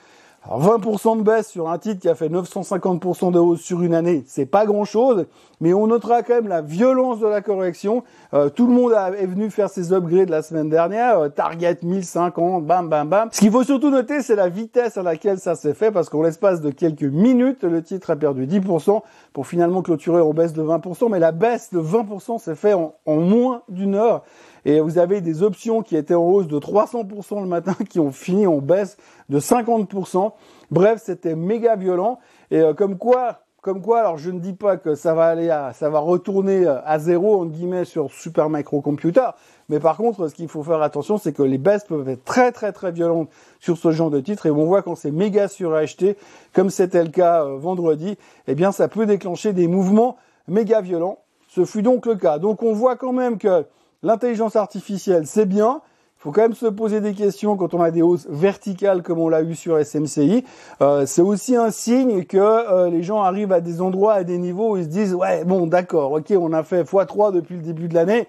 alors 0.49 0.79
20% 0.79 1.19
de 1.19 1.23
baisse 1.23 1.49
sur 1.49 1.69
un 1.69 1.79
titre 1.79 2.01
qui 2.01 2.09
a 2.09 2.15
fait 2.15 2.29
950% 2.29 3.33
de 3.33 3.39
hausse 3.39 3.61
sur 3.61 3.83
une 3.83 3.95
année, 3.95 4.23
c'est 4.27 4.47
pas 4.47 4.65
grand-chose, 4.65 5.27
mais 5.61 5.75
on 5.75 5.89
notera 5.89 6.23
quand 6.23 6.35
même 6.35 6.49
la 6.49 6.63
violence 6.63 7.19
de 7.19 7.27
la 7.27 7.41
correction. 7.41 8.05
Euh, 8.33 8.49
tout 8.49 8.67
le 8.67 8.73
monde 8.73 8.93
est 9.19 9.27
venu 9.27 9.51
faire 9.51 9.71
ses 9.71 9.93
upgrades 9.93 10.29
la 10.29 10.43
semaine 10.43 10.69
dernière, 10.69 11.19
euh, 11.19 11.29
target 11.29 11.79
1050, 11.83 12.65
bam 12.65 12.89
bam 12.89 13.09
bam. 13.09 13.29
Ce 13.33 13.41
qu'il 13.41 13.51
faut 13.51 13.65
surtout 13.65 13.91
noter, 13.91 14.23
c'est 14.23 14.37
la 14.37 14.49
vitesse 14.49 14.97
à 14.97 15.03
laquelle 15.03 15.39
ça 15.39 15.57
s'est 15.57 15.75
fait, 15.75 15.91
parce 15.91 16.09
qu'en 16.09 16.23
l'espace 16.23 16.61
de 16.61 16.71
quelques 16.71 17.03
minutes, 17.03 17.65
le 17.65 17.83
titre 17.83 18.11
a 18.11 18.17
perdu 18.17 18.47
10% 18.47 19.03
pour 19.33 19.47
finalement 19.47 19.83
clôturer 19.83 20.21
en 20.21 20.33
baisse 20.33 20.53
de 20.53 20.63
20%, 20.63 21.11
mais 21.11 21.19
la 21.19 21.33
baisse 21.33 21.73
de 21.73 21.81
20% 21.81 22.39
s'est 22.39 22.55
fait 22.55 22.75
en 22.75 22.93
moins 23.17 23.63
d'une 23.69 23.97
heure. 23.97 24.23
Et 24.67 24.81
vous 24.81 24.99
avez 24.99 25.21
des 25.21 25.45
options 25.45 25.81
qui 25.81 25.97
étaient 25.97 26.17
en 26.17 26.25
hausse 26.25 26.49
de 26.49 26.59
300% 26.59 27.41
le 27.41 27.47
matin 27.47 27.77
qui 27.89 28.01
ont 28.01 28.11
fini 28.11 28.49
en 28.49 28.59
baisse 28.59 28.97
de 29.29 29.39
50%. 29.39 30.33
Bref, 30.73 31.01
c'était 31.05 31.37
méga 31.37 31.77
violent. 31.77 32.19
Et 32.51 32.59
euh, 32.59 32.75
comme 32.75 32.99
quoi, 32.99 33.43
comme 33.63 33.81
quoi, 33.81 34.01
alors 34.01 34.19
je 34.19 34.29
ne 34.29 34.41
dis 34.41 34.55
pas 34.55 34.77
que 34.77 34.97
ça 34.97 35.15
va 35.15 35.27
aller 35.27 35.51
à, 35.51 35.73
ça 35.73 35.89
va 35.89 36.01
retourner 36.01 36.67
euh, 36.67 36.81
à 36.85 36.99
zéro 36.99 37.43
entre 37.43 37.53
guillemets 37.53 37.85
sur 37.85 38.11
super 38.11 38.51
microcomputer, 38.51 39.29
mais 39.69 39.79
par 39.79 39.97
contre, 39.97 40.27
ce 40.27 40.35
qu'il 40.35 40.49
faut 40.49 40.65
faire 40.65 40.83
attention, 40.83 41.17
c'est 41.17 41.33
que 41.33 41.45
les 41.45 41.59
baisses 41.59 41.85
peuvent 41.85 42.09
être 42.09 42.25
très 42.25 42.51
très 42.51 42.73
très 42.73 42.91
violentes 42.91 43.29
sur 43.61 43.77
ce 43.77 43.93
genre 43.93 44.11
de 44.11 44.19
titre, 44.19 44.47
et 44.47 44.51
on 44.51 44.65
voit 44.67 44.83
quand 44.83 44.97
c'est 44.97 45.13
méga 45.13 45.47
suracheté, 45.47 46.17
comme 46.53 46.71
c'était 46.71 47.05
le 47.05 47.11
cas 47.11 47.45
euh, 47.45 47.57
vendredi, 47.57 48.19
eh 48.49 48.57
bien 48.57 48.73
ça 48.73 48.89
peut 48.89 49.07
déclencher 49.07 49.53
des 49.53 49.69
mouvements 49.69 50.17
méga 50.49 50.81
violents. 50.81 51.19
Ce 51.49 51.65
fut 51.65 51.83
donc 51.83 52.07
le 52.07 52.17
cas. 52.17 52.39
Donc 52.41 52.65
on 52.65 52.73
voit 52.73 52.97
quand 52.97 53.13
même 53.13 53.39
que 53.39 53.65
L'intelligence 54.07 54.55
artificielle, 54.55 55.27
c'est 55.27 55.47
bien. 55.47 55.81
Il 56.19 56.23
faut 56.23 56.31
quand 56.31 56.43
même 56.43 56.55
se 56.55 56.67
poser 56.67 57.01
des 57.01 57.13
questions 57.13 57.57
quand 57.57 57.75
on 57.75 57.83
a 57.83 57.91
des 57.91 58.03
hausses 58.03 58.29
verticales 58.31 59.03
comme 59.03 59.19
on 59.19 59.29
l'a 59.29 59.43
eu 59.43 59.57
sur 59.57 59.85
SMCI. 59.85 60.45
Euh, 60.81 61.07
c'est 61.07 61.23
aussi 61.23 61.57
un 61.57 61.73
signe 61.73 62.25
que 62.25 62.37
euh, 62.39 62.89
les 62.89 63.03
gens 63.03 63.23
arrivent 63.23 63.51
à 63.51 63.61
des 63.61 63.81
endroits, 63.81 64.15
à 64.15 64.23
des 64.23 64.39
niveaux 64.39 64.75
où 64.75 64.77
ils 64.77 64.85
se 64.85 64.89
disent 64.89 65.13
ouais 65.13 65.45
bon 65.45 65.67
d'accord, 65.67 66.13
ok 66.13 66.33
on 66.39 66.53
a 66.53 66.63
fait 66.63 66.85
x3 66.85 67.33
depuis 67.33 67.57
le 67.57 67.63
début 67.63 67.89
de 67.89 67.95
l'année. 67.95 68.29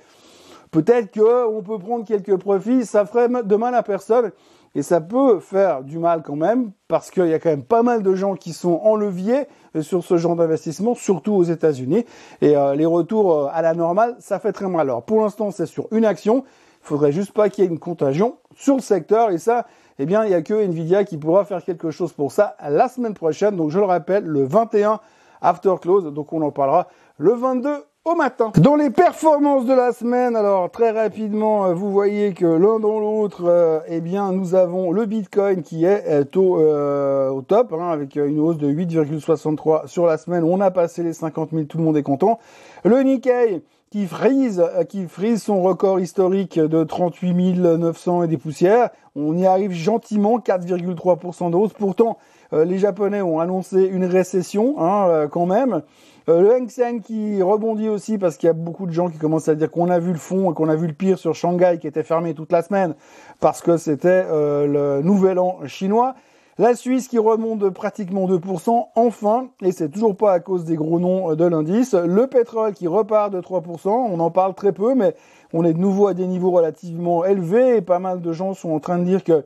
Peut-être 0.71 1.13
qu'on 1.13 1.61
peut 1.61 1.77
prendre 1.77 2.05
quelques 2.05 2.37
profits, 2.37 2.83
ça 2.83 3.05
ferait 3.05 3.29
de 3.29 3.55
mal 3.55 3.75
à 3.75 3.83
personne. 3.83 4.31
Et 4.77 4.83
ça 4.83 5.01
peut 5.01 5.39
faire 5.39 5.81
du 5.81 5.97
mal 5.97 6.21
quand 6.21 6.35
même, 6.35 6.71
parce 6.87 7.09
qu'il 7.09 7.25
y 7.25 7.33
a 7.33 7.39
quand 7.39 7.49
même 7.49 7.63
pas 7.63 7.81
mal 7.81 8.03
de 8.03 8.13
gens 8.13 8.35
qui 8.35 8.53
sont 8.53 8.79
en 8.83 8.95
levier 8.95 9.47
euh, 9.75 9.81
sur 9.81 10.03
ce 10.03 10.17
genre 10.17 10.35
d'investissement, 10.35 10.93
surtout 10.93 11.33
aux 11.33 11.45
États-Unis. 11.45 12.05
Et 12.41 12.55
euh, 12.55 12.75
les 12.75 12.85
retours 12.85 13.33
euh, 13.33 13.47
à 13.51 13.63
la 13.63 13.73
normale, 13.73 14.15
ça 14.19 14.37
fait 14.37 14.51
très 14.51 14.67
mal. 14.67 14.81
Alors 14.81 15.01
pour 15.01 15.21
l'instant, 15.21 15.49
c'est 15.49 15.65
sur 15.65 15.87
une 15.89 16.05
action. 16.05 16.43
Il 16.83 16.87
faudrait 16.89 17.11
juste 17.11 17.31
pas 17.31 17.49
qu'il 17.49 17.63
y 17.63 17.67
ait 17.67 17.71
une 17.71 17.79
contagion 17.79 18.37
sur 18.55 18.75
le 18.75 18.81
secteur. 18.81 19.31
Et 19.31 19.39
ça, 19.39 19.65
eh 19.97 20.05
bien, 20.05 20.25
il 20.25 20.29
y 20.29 20.35
a 20.35 20.43
que 20.43 20.53
Nvidia 20.53 21.05
qui 21.05 21.17
pourra 21.17 21.43
faire 21.43 21.63
quelque 21.63 21.89
chose 21.89 22.13
pour 22.13 22.31
ça 22.31 22.55
la 22.61 22.87
semaine 22.87 23.15
prochaine. 23.15 23.55
Donc 23.55 23.71
je 23.71 23.79
le 23.79 23.85
rappelle, 23.85 24.25
le 24.25 24.43
21 24.43 24.99
after 25.41 25.73
close. 25.81 26.13
Donc 26.13 26.33
on 26.33 26.43
en 26.43 26.51
parlera 26.51 26.87
le 27.17 27.33
22 27.33 27.83
matin. 28.15 28.51
Dans 28.57 28.75
les 28.75 28.89
performances 28.89 29.65
de 29.65 29.73
la 29.73 29.91
semaine, 29.91 30.35
alors 30.35 30.69
très 30.69 30.91
rapidement, 30.91 31.65
euh, 31.65 31.73
vous 31.73 31.91
voyez 31.91 32.33
que 32.33 32.45
l'un 32.45 32.79
dans 32.79 32.99
l'autre, 32.99 33.43
euh, 33.45 33.79
eh 33.87 34.01
bien, 34.01 34.31
nous 34.31 34.55
avons 34.55 34.91
le 34.91 35.05
Bitcoin 35.05 35.61
qui 35.61 35.85
est 35.85 36.35
au, 36.35 36.59
euh, 36.59 37.29
au 37.29 37.41
top, 37.41 37.73
hein, 37.73 37.89
avec 37.89 38.15
une 38.15 38.39
hausse 38.39 38.57
de 38.57 38.67
8,63 38.67 39.87
sur 39.87 40.05
la 40.05 40.17
semaine. 40.17 40.43
On 40.43 40.61
a 40.61 40.71
passé 40.71 41.03
les 41.03 41.13
50 41.13 41.51
000, 41.51 41.63
tout 41.63 41.77
le 41.77 41.83
monde 41.83 41.97
est 41.97 42.03
content. 42.03 42.39
Le 42.83 43.01
Nikkei 43.01 43.61
qui 43.89 44.05
frise, 44.05 44.61
qui 44.89 45.05
frise 45.07 45.43
son 45.43 45.61
record 45.61 45.99
historique 45.99 46.59
de 46.59 46.83
38 46.83 47.53
900 47.55 48.23
et 48.23 48.27
des 48.27 48.37
poussières. 48.37 48.89
On 49.15 49.37
y 49.37 49.45
arrive 49.45 49.71
gentiment, 49.71 50.39
4,3% 50.39 51.51
de 51.51 51.55
hausse. 51.55 51.71
Pourtant, 51.71 52.17
les 52.51 52.79
Japonais 52.79 53.21
ont 53.21 53.39
annoncé 53.39 53.85
une 53.85 54.03
récession, 54.03 54.75
hein, 54.77 55.27
quand 55.31 55.45
même. 55.45 55.83
Euh, 56.29 56.41
le 56.41 56.53
Hang 56.53 57.01
qui 57.01 57.41
rebondit 57.41 57.87
aussi 57.87 58.17
parce 58.17 58.35
qu'il 58.35 58.47
y 58.47 58.49
a 58.49 58.53
beaucoup 58.53 58.85
de 58.85 58.91
gens 58.91 59.09
qui 59.09 59.17
commencent 59.17 59.47
à 59.47 59.55
dire 59.55 59.71
qu'on 59.71 59.89
a 59.89 59.97
vu 59.97 60.11
le 60.11 60.17
fond 60.17 60.51
et 60.51 60.53
qu'on 60.53 60.67
a 60.67 60.75
vu 60.75 60.87
le 60.87 60.93
pire 60.93 61.17
sur 61.17 61.33
Shanghai 61.33 61.77
qui 61.79 61.87
était 61.87 62.03
fermé 62.03 62.33
toute 62.33 62.51
la 62.51 62.61
semaine 62.61 62.95
parce 63.39 63.61
que 63.61 63.77
c'était 63.77 64.25
euh, 64.27 64.67
le 64.67 65.01
nouvel 65.03 65.39
an 65.39 65.59
chinois. 65.67 66.15
La 66.57 66.75
Suisse 66.75 67.07
qui 67.07 67.19
remonte 67.19 67.69
pratiquement 67.69 68.27
2%, 68.27 68.87
enfin, 68.95 69.47
et 69.61 69.71
c'est 69.71 69.89
toujours 69.89 70.17
pas 70.17 70.33
à 70.33 70.39
cause 70.39 70.65
des 70.65 70.75
gros 70.75 70.99
noms 70.99 71.35
de 71.35 71.45
l'indice. 71.45 71.93
Le 71.93 72.25
pétrole 72.25 72.73
qui 72.73 72.87
repart 72.87 73.31
de 73.31 73.39
3%, 73.39 73.87
on 73.87 74.19
en 74.19 74.31
parle 74.31 74.55
très 74.55 74.71
peu, 74.71 74.95
mais 74.95 75.15
on 75.53 75.63
est 75.63 75.73
de 75.73 75.77
nouveau 75.77 76.07
à 76.07 76.15
des 76.15 76.25
niveaux 76.25 76.49
relativement 76.49 77.23
élevés 77.25 77.77
et 77.77 77.81
pas 77.81 77.99
mal 77.99 78.21
de 78.21 78.33
gens 78.33 78.55
sont 78.55 78.71
en 78.71 78.79
train 78.79 78.97
de 78.97 79.03
dire 79.03 79.23
que 79.23 79.45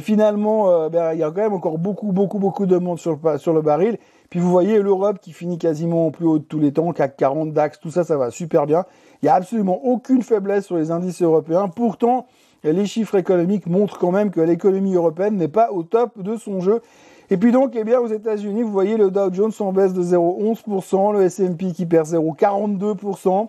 finalement, 0.00 0.70
euh, 0.70 0.88
ben, 0.88 1.12
il 1.12 1.20
y 1.20 1.22
a 1.22 1.30
quand 1.30 1.40
même 1.40 1.54
encore 1.54 1.78
beaucoup, 1.78 2.12
beaucoup, 2.12 2.38
beaucoup 2.38 2.66
de 2.66 2.76
monde 2.76 2.98
sur 2.98 3.16
le 3.16 3.62
baril. 3.62 3.96
Puis 4.30 4.38
vous 4.38 4.48
voyez 4.48 4.80
l'Europe 4.80 5.18
qui 5.20 5.32
finit 5.32 5.58
quasiment 5.58 6.06
au 6.06 6.10
plus 6.12 6.24
haut 6.24 6.38
de 6.38 6.44
tous 6.44 6.60
les 6.60 6.72
temps, 6.72 6.92
CAC 6.92 7.16
40, 7.16 7.52
DAX, 7.52 7.80
tout 7.80 7.90
ça, 7.90 8.04
ça 8.04 8.16
va 8.16 8.30
super 8.30 8.64
bien. 8.64 8.84
Il 9.20 9.26
n'y 9.26 9.28
a 9.28 9.34
absolument 9.34 9.84
aucune 9.84 10.22
faiblesse 10.22 10.66
sur 10.66 10.76
les 10.76 10.92
indices 10.92 11.20
européens. 11.20 11.66
Pourtant, 11.66 12.26
les 12.62 12.86
chiffres 12.86 13.16
économiques 13.16 13.66
montrent 13.66 13.98
quand 13.98 14.12
même 14.12 14.30
que 14.30 14.40
l'économie 14.40 14.94
européenne 14.94 15.36
n'est 15.36 15.48
pas 15.48 15.72
au 15.72 15.82
top 15.82 16.22
de 16.22 16.36
son 16.36 16.60
jeu. 16.60 16.80
Et 17.30 17.36
puis 17.36 17.50
donc, 17.50 17.72
eh 17.74 17.82
bien, 17.82 17.98
aux 17.98 18.06
États-Unis, 18.06 18.62
vous 18.62 18.70
voyez 18.70 18.96
le 18.96 19.10
Dow 19.10 19.32
Jones 19.32 19.52
en 19.58 19.72
baisse 19.72 19.94
de 19.94 20.02
0,11%, 20.02 21.12
le 21.12 21.22
S&P 21.22 21.72
qui 21.72 21.86
perd 21.86 22.06
0,42%, 22.06 23.48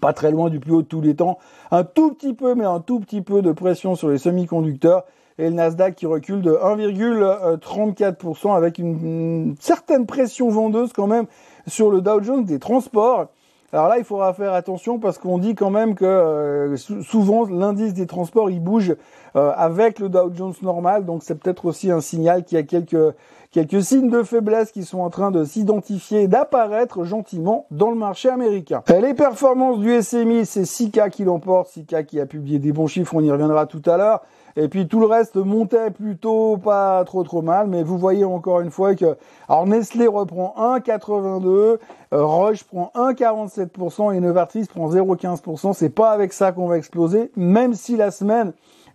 pas 0.00 0.12
très 0.12 0.32
loin 0.32 0.50
du 0.50 0.58
plus 0.58 0.72
haut 0.72 0.82
de 0.82 0.86
tous 0.86 1.00
les 1.00 1.14
temps. 1.14 1.38
Un 1.70 1.84
tout 1.84 2.12
petit 2.12 2.34
peu, 2.34 2.56
mais 2.56 2.64
un 2.64 2.80
tout 2.80 2.98
petit 2.98 3.20
peu 3.20 3.40
de 3.40 3.52
pression 3.52 3.94
sur 3.94 4.08
les 4.08 4.18
semi-conducteurs. 4.18 5.04
Et 5.42 5.50
le 5.50 5.56
Nasdaq 5.56 5.96
qui 5.96 6.06
recule 6.06 6.40
de 6.40 6.52
1,34% 6.52 8.54
avec 8.54 8.78
une, 8.78 9.56
certaine 9.58 10.06
pression 10.06 10.48
vendeuse 10.48 10.92
quand 10.92 11.08
même 11.08 11.26
sur 11.66 11.90
le 11.90 12.00
Dow 12.00 12.22
Jones 12.22 12.44
des 12.44 12.60
transports. 12.60 13.26
Alors 13.72 13.88
là, 13.88 13.98
il 13.98 14.04
faudra 14.04 14.32
faire 14.34 14.52
attention 14.52 15.00
parce 15.00 15.18
qu'on 15.18 15.38
dit 15.38 15.56
quand 15.56 15.70
même 15.70 15.96
que 15.96 16.04
euh, 16.04 16.76
souvent 16.76 17.44
l'indice 17.46 17.92
des 17.92 18.06
transports 18.06 18.50
il 18.50 18.60
bouge 18.60 18.94
euh, 19.34 19.52
avec 19.56 19.98
le 19.98 20.08
Dow 20.08 20.30
Jones 20.32 20.54
normal, 20.62 21.06
donc 21.06 21.24
c'est 21.24 21.34
peut-être 21.34 21.64
aussi 21.64 21.90
un 21.90 22.00
signal 22.00 22.44
qu'il 22.44 22.58
y 22.58 22.60
a 22.60 22.64
quelques 22.64 23.12
quelques 23.52 23.82
signes 23.82 24.10
de 24.10 24.22
faiblesse 24.22 24.72
qui 24.72 24.82
sont 24.82 25.00
en 25.00 25.10
train 25.10 25.30
de 25.30 25.44
s'identifier, 25.44 26.26
d'apparaître 26.26 27.04
gentiment 27.04 27.66
dans 27.70 27.90
le 27.90 27.96
marché 27.96 28.30
américain. 28.30 28.82
Les 28.88 29.14
performances 29.14 29.78
du 29.78 30.02
SMI, 30.02 30.46
c'est 30.46 30.64
Sika 30.64 31.10
qui 31.10 31.24
l'emporte, 31.24 31.68
Sika 31.68 32.02
qui 32.02 32.18
a 32.18 32.26
publié 32.26 32.58
des 32.58 32.72
bons 32.72 32.86
chiffres, 32.86 33.14
on 33.14 33.20
y 33.20 33.30
reviendra 33.30 33.66
tout 33.66 33.82
à 33.86 33.96
l'heure. 33.96 34.22
Et 34.56 34.68
puis 34.68 34.86
tout 34.86 35.00
le 35.00 35.06
reste 35.06 35.36
montait 35.36 35.90
plutôt 35.90 36.58
pas 36.58 37.02
trop 37.04 37.22
trop 37.22 37.40
mal, 37.40 37.68
mais 37.68 37.82
vous 37.82 37.96
voyez 37.96 38.24
encore 38.24 38.60
une 38.60 38.70
fois 38.70 38.94
que 38.94 39.16
alors 39.48 39.66
Nestlé 39.66 40.06
reprend 40.06 40.54
1,82, 40.58 41.46
euh, 41.48 41.78
Roche 42.12 42.64
prend 42.64 42.92
1,47% 42.94 44.14
et 44.14 44.20
Novartis 44.20 44.66
prend 44.66 44.90
0,15%. 44.90 45.72
C'est 45.72 45.88
pas 45.88 46.10
avec 46.10 46.34
ça 46.34 46.52
qu'on 46.52 46.66
va 46.66 46.76
exploser, 46.76 47.30
même 47.34 47.72
si 47.72 47.96
la 47.96 48.10
semaine 48.10 48.52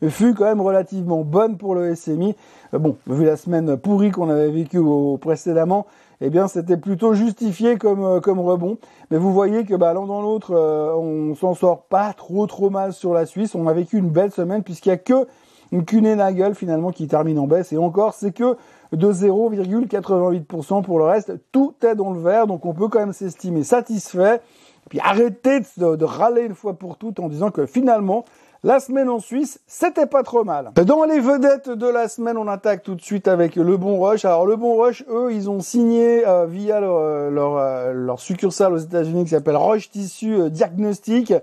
fut 0.09 0.33
quand 0.33 0.45
même 0.45 0.61
relativement 0.61 1.23
bonne 1.23 1.57
pour 1.57 1.75
le 1.75 1.95
SMI. 1.95 2.35
Euh, 2.73 2.79
bon, 2.79 2.97
vu 3.07 3.25
la 3.25 3.37
semaine 3.37 3.77
pourrie 3.77 4.11
qu'on 4.11 4.29
avait 4.29 4.49
vécue 4.49 4.81
précédemment, 5.19 5.85
eh 6.21 6.29
bien 6.29 6.47
c'était 6.47 6.77
plutôt 6.77 7.13
justifié 7.13 7.77
comme 7.77 8.03
euh, 8.03 8.19
comme 8.19 8.39
rebond. 8.39 8.77
Mais 9.11 9.17
vous 9.17 9.33
voyez 9.33 9.65
que 9.65 9.75
bah, 9.75 9.93
l'un 9.93 10.05
dans 10.05 10.21
l'autre, 10.21 10.51
euh, 10.53 10.93
on 10.95 11.35
s'en 11.35 11.53
sort 11.53 11.83
pas 11.83 12.13
trop 12.13 12.47
trop 12.47 12.69
mal 12.69 12.93
sur 12.93 13.13
la 13.13 13.25
Suisse. 13.25 13.55
On 13.55 13.67
a 13.67 13.73
vécu 13.73 13.97
une 13.97 14.09
belle 14.09 14.31
semaine 14.31 14.63
puisqu'il 14.63 14.89
y 14.89 14.93
a 14.93 14.97
que 14.97 15.27
une 15.71 15.83
gueule 15.83 16.55
finalement 16.55 16.91
qui 16.91 17.07
termine 17.07 17.37
en 17.39 17.47
baisse 17.47 17.73
et 17.73 17.77
encore 17.77 18.13
c'est 18.13 18.31
que 18.31 18.55
de 18.93 19.11
0,88% 19.11 20.81
pour 20.81 20.97
le 20.99 21.05
reste. 21.05 21.33
Tout 21.51 21.73
est 21.83 21.95
dans 21.95 22.13
le 22.13 22.21
vert, 22.21 22.47
donc 22.47 22.65
on 22.65 22.73
peut 22.73 22.87
quand 22.87 22.99
même 22.99 23.13
s'estimer 23.13 23.63
satisfait. 23.63 24.41
Puis 24.89 25.01
arrêtez 25.01 25.59
de, 25.77 25.97
de, 25.97 26.05
râler 26.05 26.43
une 26.43 26.55
fois 26.55 26.73
pour 26.73 26.97
toutes 26.97 27.19
en 27.19 27.27
disant 27.27 27.51
que 27.51 27.65
finalement 27.65 28.23
la 28.63 28.79
semaine 28.79 29.09
en 29.09 29.19
Suisse, 29.19 29.59
c'était 29.67 30.07
pas 30.07 30.23
trop 30.23 30.43
mal. 30.43 30.71
Dans 30.75 31.03
les 31.03 31.19
vedettes 31.19 31.69
de 31.69 31.87
la 31.87 32.07
semaine, 32.07 32.37
on 32.37 32.47
attaque 32.47 32.83
tout 32.83 32.95
de 32.95 33.01
suite 33.01 33.27
avec 33.27 33.55
le 33.55 33.77
Bon 33.77 33.99
Rush. 33.99 34.25
Alors 34.25 34.45
le 34.45 34.55
Bon 34.55 34.75
Rush, 34.77 35.03
eux, 35.09 35.31
ils 35.31 35.49
ont 35.49 35.59
signé 35.59 36.27
euh, 36.27 36.45
via 36.45 36.79
leur, 36.79 36.97
euh, 36.97 37.29
euh, 37.31 37.93
leur, 37.93 38.19
succursale 38.19 38.73
aux 38.73 38.77
États-Unis 38.77 39.25
qui 39.25 39.29
s'appelle 39.31 39.55
Roche 39.55 39.91
Tissu 39.91 40.49
Diagnostic 40.49 41.33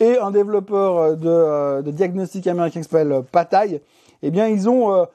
et 0.00 0.18
un 0.18 0.30
développeur 0.30 1.16
de, 1.16 1.82
de 1.82 1.90
diagnostic 1.90 2.46
américain 2.46 2.80
qui 2.80 2.88
s'appelle 2.88 3.22
Pataille. 3.30 3.80
Eh 4.22 4.30
bien, 4.30 4.48
ils 4.48 4.68
ont 4.68 5.06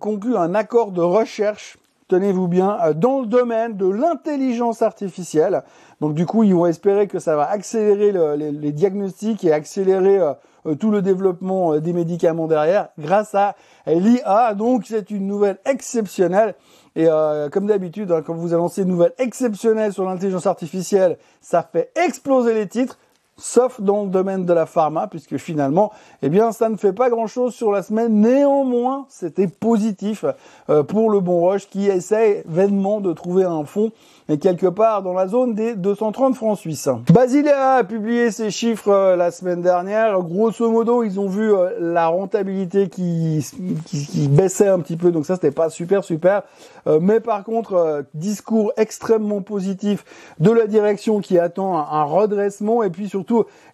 conclu 0.00 0.36
un 0.36 0.54
accord 0.54 0.92
de 0.92 1.00
recherche 1.00 1.78
tenez-vous 2.08 2.48
bien, 2.48 2.78
dans 2.94 3.20
le 3.20 3.26
domaine 3.26 3.76
de 3.76 3.86
l'intelligence 3.86 4.82
artificielle. 4.82 5.62
Donc 6.00 6.14
du 6.14 6.26
coup, 6.26 6.44
ils 6.44 6.54
vont 6.54 6.66
espérer 6.66 7.06
que 7.06 7.18
ça 7.18 7.36
va 7.36 7.50
accélérer 7.50 8.12
les, 8.36 8.72
diagnostics 8.72 9.44
et 9.44 9.52
accélérer 9.52 10.20
euh, 10.66 10.74
tout 10.74 10.90
le 10.90 11.02
développement 11.02 11.74
euh, 11.74 11.80
des 11.80 11.92
médicaments 11.92 12.46
derrière 12.46 12.88
grâce 12.98 13.34
à 13.34 13.54
l'IA. 13.86 14.54
Donc 14.54 14.84
c'est 14.86 15.10
une 15.10 15.26
nouvelle 15.26 15.58
exceptionnelle. 15.64 16.54
Et 16.96 17.06
euh, 17.08 17.48
comme 17.48 17.66
d'habitude, 17.66 18.10
hein, 18.10 18.22
quand 18.24 18.34
vous 18.34 18.54
annoncez 18.54 18.82
une 18.82 18.88
nouvelle 18.88 19.12
exceptionnelle 19.18 19.92
sur 19.92 20.04
l'intelligence 20.04 20.46
artificielle, 20.46 21.18
ça 21.40 21.62
fait 21.62 21.90
exploser 21.94 22.54
les 22.54 22.66
titres 22.66 22.98
sauf 23.36 23.80
dans 23.80 24.04
le 24.04 24.08
domaine 24.08 24.44
de 24.44 24.52
la 24.52 24.66
pharma, 24.66 25.06
puisque 25.06 25.36
finalement, 25.36 25.92
eh 26.22 26.28
bien, 26.28 26.52
ça 26.52 26.68
ne 26.68 26.76
fait 26.76 26.92
pas 26.92 27.10
grand-chose 27.10 27.54
sur 27.54 27.72
la 27.72 27.82
semaine. 27.82 28.20
Néanmoins, 28.20 29.06
c'était 29.08 29.48
positif 29.48 30.24
pour 30.88 31.10
le 31.10 31.20
Bon 31.20 31.40
Roche 31.40 31.68
qui 31.68 31.86
essaie 31.86 32.42
vainement 32.46 33.00
de 33.00 33.12
trouver 33.12 33.44
un 33.44 33.64
fond 33.64 33.92
et 34.28 34.38
quelque 34.38 34.66
part 34.66 35.02
dans 35.02 35.12
la 35.12 35.28
zone 35.28 35.54
des 35.54 35.76
230 35.76 36.34
francs 36.34 36.58
suisses. 36.58 36.88
Basilea 37.12 37.76
a 37.76 37.84
publié 37.84 38.30
ses 38.30 38.50
chiffres 38.50 38.90
euh, 38.90 39.16
la 39.16 39.30
semaine 39.30 39.62
dernière. 39.62 40.18
Grosso 40.20 40.68
modo, 40.70 41.04
ils 41.04 41.20
ont 41.20 41.28
vu 41.28 41.52
euh, 41.52 41.70
la 41.78 42.08
rentabilité 42.08 42.88
qui, 42.88 43.46
qui, 43.86 44.28
baissait 44.28 44.68
un 44.68 44.80
petit 44.80 44.96
peu, 44.96 45.12
donc 45.12 45.26
ça 45.26 45.34
c'était 45.34 45.52
pas 45.52 45.70
super 45.70 46.02
super. 46.02 46.42
Euh, 46.88 46.98
mais 47.00 47.20
par 47.20 47.44
contre, 47.44 48.04
discours 48.14 48.72
extrêmement 48.76 49.42
positif 49.42 50.04
de 50.40 50.50
la 50.50 50.66
direction 50.66 51.20
qui 51.20 51.38
attend 51.38 51.76
un, 51.78 52.04
redressement 52.04 52.82
et 52.82 52.90
puis 52.90 53.08
surtout 53.08 53.25